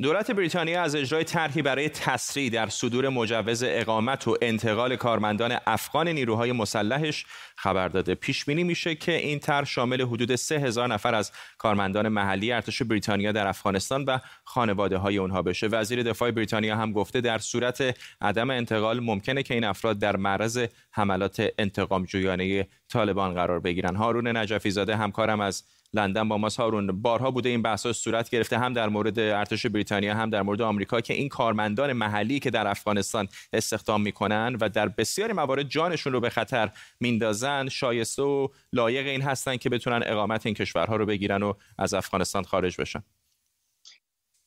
دولت 0.00 0.30
بریتانیا 0.30 0.82
از 0.82 0.94
اجرای 0.94 1.24
طرحی 1.24 1.62
برای 1.62 1.88
تسریع 1.88 2.50
در 2.50 2.68
صدور 2.68 3.08
مجوز 3.08 3.62
اقامت 3.66 4.28
و 4.28 4.36
انتقال 4.42 4.96
کارمندان 4.96 5.58
افغان 5.66 6.08
نیروهای 6.08 6.52
مسلحش 6.52 7.26
خبر 7.56 7.88
داده. 7.88 8.14
پیش 8.14 8.44
بینی 8.44 8.64
میشه 8.64 8.94
که 8.94 9.12
این 9.12 9.38
طرح 9.38 9.64
شامل 9.64 10.02
حدود 10.02 10.36
3000 10.36 10.88
نفر 10.88 11.14
از 11.14 11.32
کارمندان 11.58 12.08
محلی 12.08 12.52
ارتش 12.52 12.82
بریتانیا 12.82 13.32
در 13.32 13.46
افغانستان 13.46 14.04
و 14.04 14.18
خانواده 14.44 14.96
های 14.96 15.18
اونها 15.18 15.42
بشه. 15.42 15.66
وزیر 15.66 16.02
دفاع 16.02 16.30
بریتانیا 16.30 16.76
هم 16.76 16.92
گفته 16.92 17.20
در 17.20 17.38
صورت 17.38 17.96
عدم 18.20 18.50
انتقال 18.50 19.00
ممکنه 19.00 19.42
که 19.42 19.54
این 19.54 19.64
افراد 19.64 19.98
در 19.98 20.16
معرض 20.16 20.66
حملات 20.90 21.48
انتقام 21.58 22.04
جویانه 22.04 22.68
طالبان 22.88 23.34
قرار 23.34 23.60
بگیرن. 23.60 23.96
هارون 23.96 24.36
نجفی 24.36 24.70
زاده 24.70 24.96
همکارم 24.96 25.40
از 25.40 25.62
لندن 25.94 26.28
با 26.28 26.38
ماست 26.38 26.60
هارون 26.60 27.02
بارها 27.02 27.30
بوده 27.30 27.48
این 27.48 27.62
بحث 27.62 27.86
صورت 27.86 28.30
گرفته 28.30 28.58
هم 28.58 28.72
در 28.72 28.88
مورد 28.88 29.18
ارتش 29.18 29.66
بریتانیا 29.66 30.14
هم 30.14 30.30
در 30.30 30.42
مورد 30.42 30.62
آمریکا 30.62 31.00
که 31.00 31.14
این 31.14 31.28
کارمندان 31.28 31.92
محلی 31.92 32.40
که 32.40 32.50
در 32.50 32.68
افغانستان 32.68 33.28
استخدام 33.52 34.02
می‌کنن 34.02 34.56
و 34.60 34.68
در 34.68 34.88
بسیاری 34.88 35.32
موارد 35.32 35.68
جانشون 35.68 36.12
رو 36.12 36.20
به 36.20 36.30
خطر 36.30 36.70
میندازن 37.00 37.68
شایسته 37.68 38.22
و 38.22 38.48
لایق 38.72 39.06
این 39.06 39.22
هستن 39.22 39.56
که 39.56 39.70
بتونن 39.70 40.02
اقامت 40.06 40.46
این 40.46 40.54
کشورها 40.54 40.96
رو 40.96 41.06
بگیرن 41.06 41.42
و 41.42 41.52
از 41.78 41.94
افغانستان 41.94 42.42
خارج 42.42 42.80
بشن. 42.80 43.02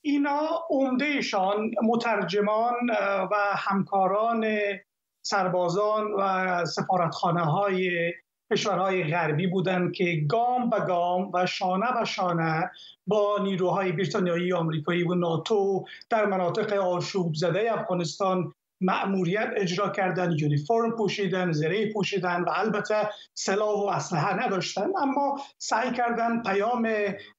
اینا 0.01 0.49
عمدهشان 0.69 1.71
مترجمان 1.83 2.89
و 3.31 3.35
همکاران 3.55 4.45
سربازان 5.25 6.11
و 6.17 6.65
سفارتخانه 6.65 7.41
های 7.41 8.13
کشورهای 8.51 9.03
غربی 9.03 9.47
بودند 9.47 9.93
که 9.93 10.25
گام 10.29 10.69
به 10.69 10.79
گام 10.79 11.31
و 11.33 11.45
شانه 11.45 11.87
به 11.99 12.05
شانه 12.05 12.71
با 13.07 13.39
نیروهای 13.43 13.91
بریتانیایی 13.91 14.53
آمریکایی 14.53 15.03
و 15.03 15.15
ناتو 15.15 15.85
در 16.09 16.25
مناطق 16.25 16.73
آشوب 16.73 17.35
زده 17.35 17.73
افغانستان 17.73 18.53
مأموریت 18.81 19.49
اجرا 19.55 19.89
کردن 19.89 20.31
یونیفرم 20.31 20.91
پوشیدن 20.91 21.51
زره 21.51 21.93
پوشیدن 21.93 22.41
و 22.41 22.49
البته 22.55 23.09
سلاح 23.33 23.79
و 23.79 23.85
اسلحه 23.85 24.45
نداشتن. 24.45 24.87
اما 25.01 25.41
سعی 25.57 25.91
کردن 25.91 26.41
پیام 26.41 26.87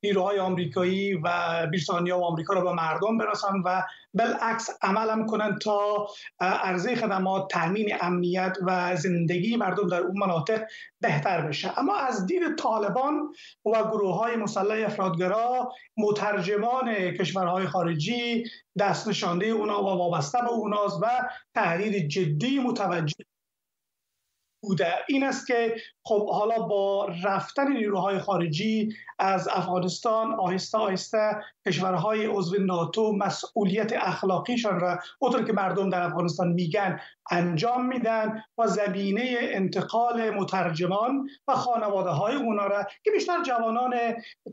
نیروهای 0.03 0.39
آمریکایی 0.39 1.15
و 1.15 1.23
بریتانیا 1.67 2.19
و 2.19 2.25
آمریکا 2.25 2.55
را 2.55 2.61
به 2.61 2.73
مردم 2.73 3.19
برسان 3.19 3.63
و 3.65 3.83
بالعکس 4.15 4.71
عملم 4.83 5.27
کنند 5.27 5.61
تا 5.61 6.07
عرضه 6.41 6.95
خدمات 6.97 7.51
تامین 7.51 7.89
امنیت 8.01 8.57
و 8.67 8.97
زندگی 8.97 9.57
مردم 9.57 9.89
در 9.89 10.01
اون 10.01 10.19
مناطق 10.19 10.63
بهتر 11.01 11.41
بشه. 11.41 11.79
اما 11.79 11.97
از 11.97 12.27
دید 12.27 12.57
طالبان 12.59 13.33
و 13.65 13.85
گروه 13.91 14.15
های 14.15 14.37
مسلح 14.37 14.87
افرادگرا 14.87 15.73
مترجمان 15.97 16.95
کشورهای 17.11 17.67
خارجی 17.67 18.45
دست 18.79 19.09
نشانده 19.09 19.47
اونا 19.47 19.83
و 19.83 19.87
وابسته 19.87 20.39
به 20.39 20.51
اوناست 20.51 20.99
و 21.03 21.07
تحریر 21.55 22.07
جدی 22.09 22.59
متوجه 22.59 23.25
بوده. 24.67 24.95
این 25.09 25.25
است 25.25 25.47
که 25.47 25.77
خب 26.05 26.31
حالا 26.31 26.59
با 26.59 27.09
رفتن 27.25 27.73
نیروهای 27.73 28.19
خارجی 28.19 28.95
از 29.19 29.49
افغانستان 29.49 30.35
آهسته 30.35 30.79
آهسته 30.79 31.43
کشورهای 31.67 32.27
عضو 32.27 32.57
ناتو 32.59 33.13
مسئولیت 33.13 33.93
اخلاقیشان 33.93 34.81
را 34.81 34.99
اونطور 35.19 35.45
که 35.45 35.53
مردم 35.53 35.91
در 35.91 36.03
افغانستان 36.03 36.49
میگن 36.49 37.01
انجام 37.31 37.87
میدن 37.87 38.43
و 38.59 38.67
زمینه 38.67 39.37
انتقال 39.41 40.31
مترجمان 40.31 41.29
و 41.49 41.55
خانواده 41.55 42.11
های 42.11 42.35
اونا 42.35 42.67
را 42.67 42.87
که 43.05 43.11
بیشتر 43.11 43.43
جوانان 43.43 43.95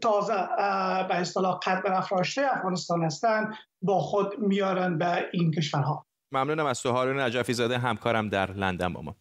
تازه 0.02 0.34
به 1.08 1.16
اصطلاح 1.16 1.60
قد 1.60 1.88
افراشته 1.88 2.42
افغانستان 2.56 3.04
هستند 3.04 3.54
با 3.82 4.00
خود 4.00 4.40
میارن 4.40 4.98
به 4.98 5.30
این 5.34 5.52
کشورها. 5.52 6.06
ممنونم 6.34 6.66
از 6.66 6.82
تو 6.82 6.92
هارون 6.92 7.20
نجفی 7.20 7.54
زاده 7.54 7.78
همکارم 7.78 8.30
در 8.30 8.52
لندن 8.52 8.94
با 8.94 9.02
ما. 9.02 9.16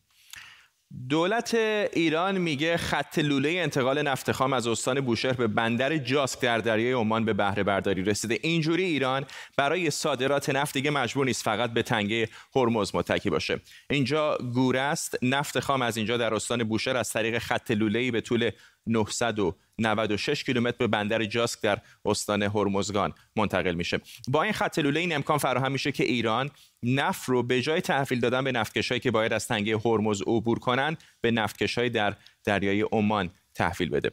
دولت 1.08 1.54
ایران 1.92 2.38
میگه 2.38 2.76
خط 2.76 3.18
لوله 3.18 3.50
انتقال 3.50 4.02
نفت 4.02 4.32
خام 4.32 4.52
از 4.52 4.66
استان 4.66 5.00
بوشهر 5.00 5.32
به 5.32 5.46
بندر 5.46 5.98
جاسک 5.98 6.40
در 6.40 6.58
دریای 6.58 6.92
عمان 6.92 7.24
به 7.24 7.32
بهره 7.32 7.62
برداری 7.62 8.02
رسیده. 8.02 8.38
اینجوری 8.42 8.84
ایران 8.84 9.24
برای 9.56 9.90
صادرات 9.90 10.50
نفت 10.50 10.74
دیگه 10.74 10.90
مجبور 10.90 11.26
نیست 11.26 11.42
فقط 11.42 11.70
به 11.70 11.82
تنگه 11.82 12.28
هرمز 12.56 12.94
متکی 12.94 13.30
باشه. 13.30 13.60
اینجا 13.90 14.38
گورست 14.54 15.18
نفت 15.22 15.60
خام 15.60 15.82
از 15.82 15.96
اینجا 15.96 16.16
در 16.16 16.34
استان 16.34 16.64
بوشهر 16.64 16.96
از 16.96 17.12
طریق 17.12 17.38
خط 17.38 17.70
لوله‌ای 17.70 18.10
به 18.10 18.20
طول 18.20 18.50
996 18.86 20.44
کیلومتر 20.44 20.76
به 20.78 20.86
بندر 20.86 21.24
جاسک 21.24 21.60
در 21.60 21.78
استان 22.04 22.42
هرمزگان 22.42 23.14
منتقل 23.36 23.74
میشه. 23.74 24.00
با 24.28 24.42
این 24.42 24.52
خط 24.52 24.78
لوله 24.78 25.00
این 25.00 25.14
امکان 25.14 25.38
فراهم 25.38 25.72
میشه 25.72 25.92
که 25.92 26.04
ایران 26.04 26.50
نفت 26.82 27.28
رو 27.28 27.42
به 27.42 27.62
جای 27.62 27.80
تحویل 27.80 28.20
دادن 28.20 28.44
به 28.44 28.52
نفتکشایی 28.52 29.00
که 29.00 29.10
باید 29.10 29.32
از 29.32 29.48
تنگه 29.48 29.78
هرمز 29.84 30.22
عبور 30.22 30.58
کنن 30.58 30.96
به 31.20 31.30
نفتکشایی 31.30 31.90
در 31.90 32.14
دریای 32.44 32.80
عمان 32.92 33.30
تحویل 33.54 33.88
بده. 33.88 34.10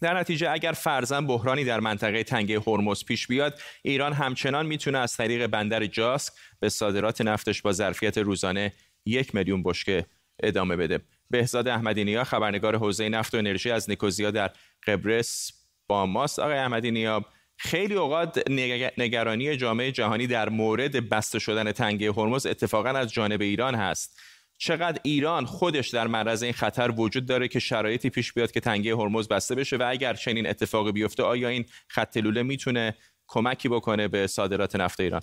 در 0.00 0.18
نتیجه 0.18 0.50
اگر 0.50 0.72
فرزن 0.72 1.26
بحرانی 1.26 1.64
در 1.64 1.80
منطقه 1.80 2.24
تنگه 2.24 2.60
هرمز 2.66 3.04
پیش 3.04 3.26
بیاد 3.26 3.60
ایران 3.82 4.12
همچنان 4.12 4.66
می‌تونه 4.66 4.98
از 4.98 5.16
طریق 5.16 5.46
بندر 5.46 5.86
جاسک 5.86 6.32
به 6.60 6.68
صادرات 6.68 7.20
نفتش 7.20 7.62
با 7.62 7.72
ظرفیت 7.72 8.18
روزانه 8.18 8.72
یک 9.06 9.34
میلیون 9.34 9.62
بشکه 9.62 10.06
ادامه 10.42 10.76
بده. 10.76 11.00
بهزاد 11.30 11.68
احمدی 11.68 12.04
نیا 12.04 12.24
خبرنگار 12.24 12.76
حوزه 12.76 13.08
نفت 13.08 13.34
و 13.34 13.38
انرژی 13.38 13.70
از 13.70 13.90
نیکوزیا 13.90 14.30
در 14.30 14.50
قبرس 14.86 15.52
با 15.88 16.06
ماست. 16.06 16.38
آقای 16.38 16.58
احمدی 16.58 16.90
نیا 16.90 17.24
خیلی 17.56 17.94
اوقات 17.94 18.50
نگرانی 18.98 19.56
جامعه 19.56 19.92
جهانی 19.92 20.26
در 20.26 20.48
مورد 20.48 21.08
بسته 21.08 21.38
شدن 21.38 21.72
تنگه 21.72 22.12
هرمز 22.12 22.46
اتفاقا 22.46 22.88
از 22.88 23.12
جانب 23.12 23.40
ایران 23.40 23.74
هست. 23.74 24.20
چقدر 24.58 25.00
ایران 25.02 25.44
خودش 25.46 25.88
در 25.88 26.06
معرض 26.06 26.42
این 26.42 26.52
خطر 26.52 26.90
وجود 26.96 27.26
داره 27.26 27.48
که 27.48 27.58
شرایطی 27.58 28.10
پیش 28.10 28.32
بیاد 28.32 28.50
که 28.50 28.60
تنگه 28.60 28.96
هرمز 28.96 29.28
بسته 29.28 29.54
بشه 29.54 29.76
و 29.76 29.86
اگر 29.88 30.14
چنین 30.14 30.46
اتفاقی 30.46 30.92
بیفته 30.92 31.22
آیا 31.22 31.48
این 31.48 31.64
خط 31.88 32.16
لوله 32.16 32.42
می‌تونه 32.42 32.94
کمکی 33.26 33.68
بکنه 33.68 34.08
به 34.08 34.26
صادرات 34.26 34.76
نفت 34.76 35.00
ایران؟ 35.00 35.22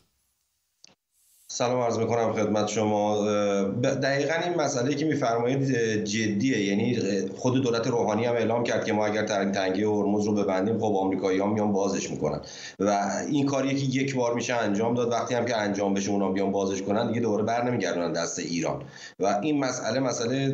سلام 1.53 1.81
عرض 1.81 1.99
می‌کنم 1.99 2.33
خدمت 2.33 2.67
شما. 2.67 3.25
دقیقا 3.81 4.33
این 4.33 4.61
مسئله 4.61 4.95
که 4.95 5.05
میفرمایید 5.05 5.71
جدیه. 6.03 6.65
یعنی 6.65 6.99
خود 7.37 7.63
دولت 7.63 7.87
روحانی 7.87 8.25
هم 8.25 8.35
اعلام 8.35 8.63
کرد 8.63 8.85
که 8.85 8.93
ما 8.93 9.05
اگر 9.05 9.25
تنگی 9.25 9.83
هرمز 9.83 10.25
رو 10.25 10.33
ببندیم 10.33 10.77
خب 10.77 10.95
آمریکایی 10.95 11.39
ها 11.39 11.47
میان 11.47 11.71
بازش 11.71 12.11
می‌کنن. 12.11 12.41
و 12.79 13.09
این 13.29 13.45
کاریه 13.45 13.73
که 13.73 13.85
یک 13.85 14.15
بار 14.15 14.33
میشه 14.33 14.53
انجام 14.53 14.93
داد. 14.93 15.11
وقتی 15.11 15.33
هم 15.33 15.45
که 15.45 15.57
انجام 15.57 15.93
بشه 15.93 16.11
اونا 16.11 16.31
بیان 16.31 16.51
بازش 16.51 16.81
کنن 16.81 17.07
دیگه 17.07 17.19
دوباره 17.19 17.43
بر 17.43 17.63
نمیگردونن 17.63 18.13
دست 18.13 18.39
ایران. 18.39 18.81
و 19.19 19.39
این 19.41 19.59
مسئله 19.59 19.99
مسئله 19.99 20.49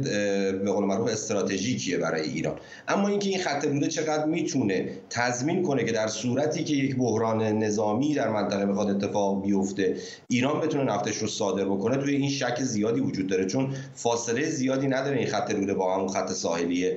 به 0.51 0.71
قول 0.71 0.85
معروف 0.85 1.09
استراتژیکیه 1.09 1.97
برای 1.97 2.21
ایران. 2.21 2.55
اما 2.87 3.07
اینکه 3.07 3.29
این 3.29 3.39
خط 3.39 3.65
لوله 3.65 3.87
چقدر 3.87 4.25
می‌تونه 4.25 4.89
تضمین 5.09 5.63
کنه 5.63 5.83
که 5.83 5.91
در 5.91 6.07
صورتی 6.07 6.63
که 6.63 6.73
یک 6.73 6.95
بحران 6.95 7.43
نظامی 7.43 8.13
در 8.13 8.29
منطقه 8.29 8.65
بخواد 8.65 8.89
اتفاق 8.89 9.41
بیفته 9.41 9.95
ایران 10.29 10.61
بتونه 10.61 10.86
نفتش 10.89 11.17
رو 11.17 11.27
صادر 11.27 11.65
بکنه 11.65 11.97
توی 11.97 12.15
این 12.15 12.29
شک 12.29 12.61
زیادی 12.61 12.99
وجود 12.99 13.27
داره. 13.27 13.45
چون 13.45 13.75
فاصله 13.95 14.43
زیادی 14.43 14.87
نداره 14.87 15.17
این 15.17 15.27
خط 15.27 15.51
لوله 15.51 15.73
با 15.73 15.95
همون 15.95 16.07
خط 16.07 16.31
ساحلی 16.31 16.93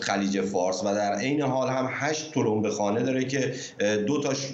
خلیج 0.00 0.40
فارس. 0.40 0.82
و 0.84 0.94
در 0.94 1.14
عین 1.14 1.42
حال 1.42 1.68
هم 1.68 1.88
هشت 1.90 2.34
به 2.62 2.70
خانه 2.70 3.02
داره 3.02 3.24
که 3.24 3.54
دو 4.06 4.22
تاش 4.22 4.52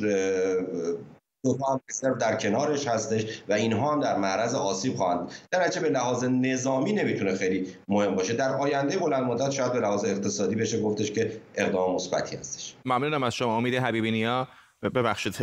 دو 1.44 1.58
هم 1.64 2.18
در 2.20 2.36
کنارش 2.36 2.88
هستش 2.88 3.42
و 3.48 3.52
اینها 3.52 3.92
هم 3.92 4.00
در 4.00 4.16
معرض 4.16 4.54
آسیب 4.54 4.94
خواهند. 4.96 5.30
در 5.50 5.64
نتیجه 5.64 5.80
به 5.80 5.88
لحاظ 5.88 6.24
نظامی 6.24 6.92
نمی‌تونه 6.92 7.34
خیلی 7.34 7.66
مهم 7.88 8.14
باشه. 8.14 8.32
در 8.32 8.54
آینده 8.54 8.98
بلند 8.98 9.22
مدت 9.22 9.50
شاید 9.50 9.72
به 9.72 9.80
لحاظ 9.80 10.04
اقتصادی 10.04 10.54
بشه 10.54 10.80
گفتش 10.80 11.12
که 11.12 11.32
اقدام 11.54 11.94
مثبتی 11.94 12.36
هستش. 12.36 12.74
ممنونم 12.84 13.22
از 13.22 13.34
شما. 13.34 13.56
امید 13.56 13.74
حبیبی 13.74 14.10
نیا. 14.10 14.48
ببخشید 14.82 15.38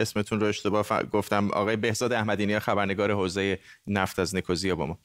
اسمتون 0.00 0.40
رو 0.40 0.46
اشتباه 0.46 1.02
گفتم. 1.02 1.50
آقای 1.50 1.76
بهزاد 1.76 2.12
احمدینی 2.12 2.58
خبرنگار 2.58 3.12
حوزه 3.12 3.58
نفت 3.86 4.18
از 4.18 4.34
نیکوزیا 4.34 4.76
با 4.76 4.86
ما 4.86 4.98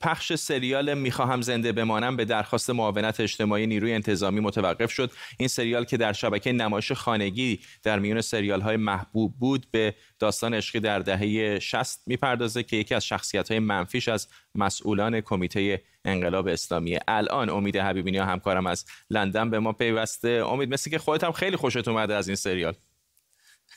پخش 0.00 0.34
سریال 0.34 0.94
می‌خواهم 0.94 1.40
زنده 1.40 1.72
بمانم 1.72 2.16
به 2.16 2.24
درخواست 2.24 2.70
معاونت 2.70 3.20
اجتماعی 3.20 3.66
نیروی 3.66 3.92
انتظامی 3.92 4.40
متوقف 4.40 4.90
شد. 4.92 5.12
این 5.38 5.48
سریال 5.48 5.84
که 5.84 5.96
در 5.96 6.12
شبکه 6.12 6.52
نمایش 6.52 6.92
خانگی 6.92 7.60
در 7.82 7.98
میون 7.98 8.20
سریال 8.20 8.60
های 8.60 8.76
محبوب 8.76 9.34
بود 9.38 9.66
به 9.70 9.94
داستان 10.18 10.54
عشقی 10.54 10.80
در 10.80 10.98
دهه 10.98 11.58
60 11.58 12.02
می‌پردازه 12.06 12.62
که 12.62 12.76
یکی 12.76 12.94
از 12.94 13.06
شخصیت 13.06 13.48
های 13.50 13.58
منفیش 13.58 14.08
از 14.08 14.28
مسئولان 14.54 15.20
کمیته 15.20 15.82
انقلاب 16.04 16.48
اسلامی. 16.48 16.98
الان 17.08 17.50
امید 17.50 17.76
حبیبینی 17.76 18.18
همکارم 18.18 18.66
از 18.66 18.84
لندن 19.10 19.50
به 19.50 19.58
ما 19.58 19.72
پیوسته. 19.72 20.28
امید 20.28 20.72
مثل 20.72 20.90
که 20.90 20.98
خودت 20.98 21.24
هم 21.24 21.32
خیلی 21.32 21.56
خوشت 21.56 21.88
اومده 21.88 22.14
از 22.14 22.28
این 22.28 22.36
سریال. 22.36 22.74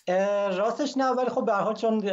راستش 0.07 0.97
نه 0.97 1.05
ولی 1.05 1.29
خب 1.29 1.45
به 1.45 1.73
چون 1.73 2.03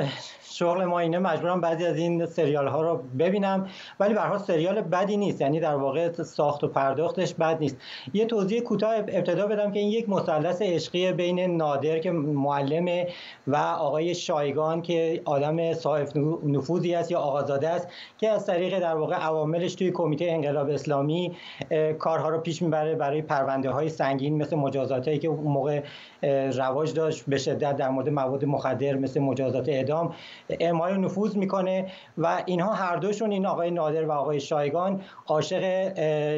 شغل 0.43 0.85
ما 0.85 0.99
اینه 0.99 1.19
مجبورم 1.19 1.61
بعضی 1.61 1.87
از 1.87 1.97
این 1.97 2.27
سریال 2.27 2.67
ها 2.67 2.83
رو 2.83 3.03
ببینم. 3.19 3.69
ولی 4.01 4.15
به 4.15 4.39
سریال 4.39 4.81
بدی 4.81 5.17
نیست 5.17 5.41
یعنی 5.41 5.61
در 5.61 5.75
واقع 5.75 6.13
ساخت 6.13 6.65
و 6.65 6.69
پرداختش 6.69 7.35
بد 7.35 7.59
نیست. 7.61 7.77
یه 8.15 8.27
توضیح 8.27 8.61
کوتاه 8.61 8.95
ابتدا 8.95 9.47
بدم 9.47 9.73
که 9.73 9.79
این 9.79 9.89
یک 9.89 10.09
مثلث 10.09 10.63
عشقی 10.63 11.13
بین 11.13 11.57
نادر 11.57 11.99
که 11.99 12.11
معلمه 12.11 13.09
و 13.47 13.57
آقای 13.57 14.15
شایگان 14.15 14.83
که 14.83 15.23
آدم 15.25 15.75
صاحب 15.75 16.09
نفوذی 16.45 16.95
است 16.95 17.11
یا 17.11 17.19
آقازاده 17.19 17.69
است 17.69 17.89
که 18.19 18.29
از 18.29 18.47
طریق 18.47 18.79
در 18.79 18.95
واقع 18.95 19.15
عواملش 19.15 19.75
توی 19.75 19.91
کمیته 19.91 20.25
انقلاب 20.25 20.69
اسلامی 20.69 21.37
کارها 21.99 22.29
رو 22.29 22.39
پیش 22.39 22.63
می‌بره 22.63 22.95
برای 22.95 23.23
پرونده 23.23 23.71
های 23.71 23.89
سنگین 23.89 24.37
مثل 24.37 24.57
مجازاتی 24.57 25.19
که 25.19 25.29
موقع 25.29 25.83
رواج 26.53 26.95
داشت 26.95 27.25
به 27.29 27.39
شدت 27.39 27.78
در 27.79 27.89
مورد 27.89 28.09
مواد 28.09 28.45
مخدر 28.45 28.97
مثل 28.97 29.21
مجازات 29.21 29.69
اعدام 29.69 30.15
اعمال 30.49 30.97
نفوذ 30.97 31.37
می‌کنه 31.37 31.87
و 32.19 32.43
اینها 32.47 32.73
هر 32.73 32.97
دوشون 32.97 33.31
این 33.31 33.47
آقای 33.47 33.71
نادر 33.71 34.05
و 34.05 34.13
آقای 34.13 34.41
شایگان 34.41 35.01
عاشق 35.27 35.63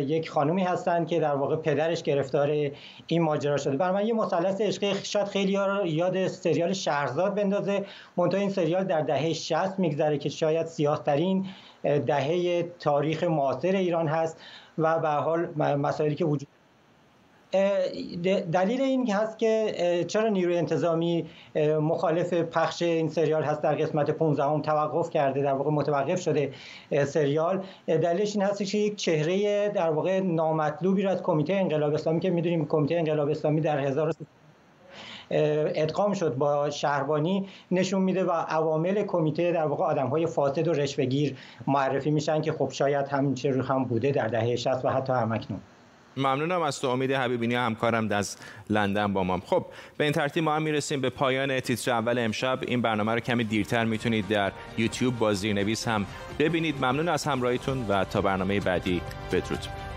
یک 0.00 0.31
خانومی 0.31 0.62
هستند 0.62 1.07
که 1.07 1.20
در 1.20 1.35
واقع 1.35 1.57
پدرش 1.57 2.03
گرفتار 2.03 2.70
این 3.07 3.22
ماجرا 3.22 3.57
شده. 3.57 3.76
برای 3.76 3.94
من 3.94 4.07
یه 4.07 4.14
مثلث 4.14 4.61
عشقی 4.61 4.94
شاید 5.03 5.26
خیلی 5.26 5.59
یاد 5.85 6.26
سریال 6.26 6.72
شهرزاد 6.72 7.35
بندازه. 7.35 7.85
منتها 8.16 8.40
این 8.40 8.50
سریال 8.50 8.85
در 8.85 9.00
دهه 9.00 9.33
60 9.33 9.79
میگذره 9.79 10.18
که 10.18 10.29
شاید 10.29 10.66
سیاه 10.66 11.03
ترین 11.03 11.46
دهه 11.83 12.62
تاریخ 12.62 13.24
معاصر 13.24 13.76
ایران 13.76 14.09
هست 14.09 14.40
و 14.79 14.98
به 14.98 15.09
حال 15.09 15.48
مسائلی 15.57 16.14
که 16.14 16.24
وجود 16.24 16.48
دلیل 18.53 18.81
این 18.81 19.11
هست 19.11 19.39
که 19.39 20.05
چرا 20.09 20.29
نیروی 20.29 20.57
انتظامی 20.57 21.27
مخالف 21.81 22.33
پخش 22.33 22.83
این 22.83 23.09
سریال 23.09 23.43
هست؟ 23.43 23.63
در 23.63 23.75
قسمت 23.75 24.11
15 24.11 24.45
هم 24.45 24.63
توقف 24.63 25.11
کرده 25.11 25.43
در 25.43 25.53
واقع 25.53 25.71
متوقف 25.71 26.21
شده 26.21 26.53
سریال. 27.05 27.63
دلیلش 27.87 28.37
این 28.37 28.45
هست 28.45 28.65
که 28.65 28.79
یک 28.79 28.97
چهره 28.97 29.69
در 29.69 29.91
واقع 29.91 30.21
نامطلوبی 30.21 31.03
را 31.03 31.11
از 31.11 31.23
کمیته 31.23 31.53
انقلاب 31.53 31.95
اسلامی 31.95 32.21
که 32.21 32.31
می‌دونیم 32.31 32.67
کمیته 32.67 32.95
انقلاب 32.95 33.29
اسلامی 33.29 33.61
در 33.61 33.79
1000 33.79 34.13
ادغام 35.31 36.13
شد 36.13 36.35
با 36.35 36.71
شهربانی 36.71 37.49
نشون 37.71 38.03
میده 38.03 38.25
و 38.25 38.31
عوامل 38.31 39.03
کمیته 39.03 39.53
در 39.53 39.67
واقع 39.67 39.85
آدم 39.85 40.07
های 40.07 40.27
فاسد 40.27 40.69
و 40.69 40.73
رشوهگیر 40.73 41.37
معرفی 41.67 42.11
میشن 42.11 42.43
که 42.43 42.53
خب 42.53 42.71
شاید 42.71 43.09
همین 43.09 43.35
چه 43.35 43.63
هم 43.63 43.85
بوده 43.85 44.11
در 44.11 44.29
دهه 44.29 44.57
60 44.57 44.85
و 44.85 44.89
حتی 44.89 45.13
هم 45.13 45.33
اکنون. 45.33 45.61
ممنونم 46.16 46.62
از 46.62 46.81
تو. 46.81 46.88
امید 46.88 47.12
حبیبینی 47.12 47.55
همکارم 47.55 48.12
از 48.12 48.37
لندن 48.70 49.12
با 49.12 49.25
ما. 49.25 49.40
خب 49.46 49.66
به 49.96 50.05
این 50.05 50.12
ترتیب 50.12 50.44
ما 50.44 50.57
هم 50.57 50.62
می‌رسیم 50.62 51.01
به 51.01 51.11
پایان 51.11 51.61
تیتر 51.61 51.90
اول 51.90 52.18
امشب. 52.18 52.59
این 52.66 52.83
برنامه 52.83 53.12
رو 53.12 53.20
کمی 53.20 53.44
دیرتر 53.44 53.85
می‌تونید 53.85 54.29
در 54.29 54.53
یوتیوب 54.79 55.18
با 55.18 55.35
زیرنویس 55.35 55.88
هم 55.88 56.07
ببینید. 56.38 56.77
ممنون 56.77 57.09
از 57.09 57.25
همراهیتون 57.25 57.87
و 57.88 58.05
تا 58.05 58.20
برنامه 58.20 58.61
بعدی 58.61 59.03
بدرود. 59.33 59.89